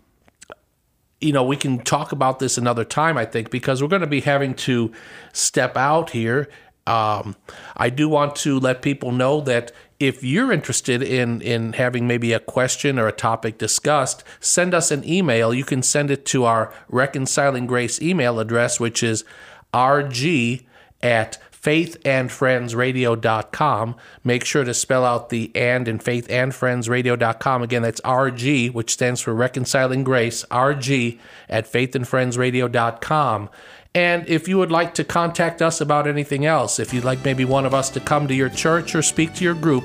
you 1.21 1.33
know, 1.33 1.45
we 1.45 1.57
can 1.57 1.79
talk 1.79 2.11
about 2.11 2.41
this 2.41 2.59
another 2.59 2.85
time, 2.85 3.17
I 3.17 3.25
think, 3.25 3.51
because 3.51 3.81
we're 3.81 3.89
going 3.89 4.01
to 4.01 4.09
be 4.09 4.23
having 4.23 4.55
to 4.55 4.91
step 5.33 5.77
out 5.77 6.11
here. 6.11 6.49
Um, 6.85 7.37
I 7.77 7.91
do 7.91 8.09
want 8.09 8.35
to 8.37 8.59
let 8.59 8.83
people 8.83 9.13
know 9.13 9.41
that 9.43 9.71
if 10.03 10.25
you're 10.25 10.53
interested 10.53 11.01
in 11.01 11.41
in 11.43 11.75
having 11.75 12.09
maybe 12.09 12.33
a 12.33 12.41
question 12.41 12.99
or 12.99 13.07
a 13.07 13.13
topic 13.13 13.57
discussed, 13.57 14.25
send 14.41 14.75
us 14.75 14.91
an 14.91 15.09
email. 15.09 15.55
You 15.55 15.65
can 15.65 15.83
send 15.83 16.11
it 16.11 16.27
to 16.27 16.45
our 16.45 16.75
Reconciling 16.89 17.69
Grace 17.69 18.03
email 18.03 18.41
address, 18.41 18.81
which 18.81 19.05
is 19.05 19.25
rg 19.73 20.65
at 21.03 21.39
faithandfriendsradio.com. 21.63 23.97
Make 24.25 24.45
sure 24.45 24.65
to 24.65 24.75
spell 24.75 25.05
out 25.05 25.29
the 25.29 25.53
and 25.55 25.87
in 25.87 26.01
faithandfriendsradio.com. 26.01 27.63
Again, 27.63 27.83
that's 27.83 28.01
RG, 28.01 28.75
which 28.75 28.93
stands 28.93 29.21
for 29.21 29.33
Reconciling 29.33 30.03
Grace, 30.03 30.45
RG 30.51 31.21
at 31.49 31.71
faithandfriendsradio.com. 31.71 33.49
And 33.95 34.27
if 34.27 34.49
you 34.49 34.57
would 34.57 34.71
like 34.71 34.95
to 34.95 35.05
contact 35.05 35.61
us 35.61 35.83
about 35.83 36.07
anything 36.07 36.47
else, 36.47 36.79
if 36.79 36.95
you'd 36.95 37.05
like 37.05 37.23
maybe 37.25 37.45
one 37.45 37.67
of 37.67 37.75
us 37.75 37.91
to 37.91 38.01
come 38.01 38.27
to 38.27 38.35
your 38.35 38.49
church 38.49 38.95
or 38.95 39.03
speak 39.03 39.35
to 39.35 39.45
your 39.45 39.55
group, 39.55 39.85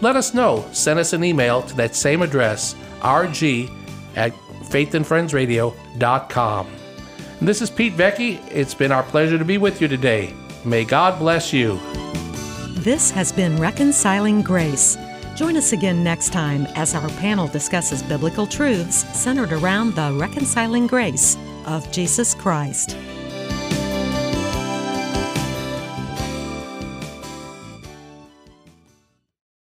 let 0.00 0.16
us 0.16 0.34
know. 0.34 0.68
Send 0.72 0.98
us 0.98 1.12
an 1.12 1.22
email 1.22 1.62
to 1.62 1.76
that 1.76 1.94
same 1.94 2.22
address, 2.22 2.74
rg 3.00 3.70
at 4.16 4.32
faithandfriendsradio.com. 4.64 6.66
And 7.38 7.48
this 7.48 7.62
is 7.62 7.70
Pete 7.70 7.92
Vecchi. 7.92 8.40
It's 8.50 8.74
been 8.74 8.90
our 8.90 9.04
pleasure 9.04 9.38
to 9.38 9.44
be 9.44 9.58
with 9.58 9.80
you 9.80 9.86
today. 9.86 10.34
May 10.64 10.84
God 10.84 11.18
bless 11.18 11.52
you. 11.52 11.78
This 12.78 13.10
has 13.12 13.30
been 13.30 13.58
Reconciling 13.58 14.42
Grace. 14.42 14.98
Join 15.36 15.56
us 15.56 15.72
again 15.72 16.02
next 16.02 16.32
time 16.32 16.66
as 16.74 16.94
our 16.94 17.08
panel 17.10 17.46
discusses 17.46 18.02
biblical 18.02 18.46
truths 18.46 19.06
centered 19.16 19.52
around 19.52 19.94
the 19.94 20.16
reconciling 20.18 20.86
grace 20.86 21.36
of 21.66 21.90
Jesus 21.92 22.34
Christ. 22.34 22.96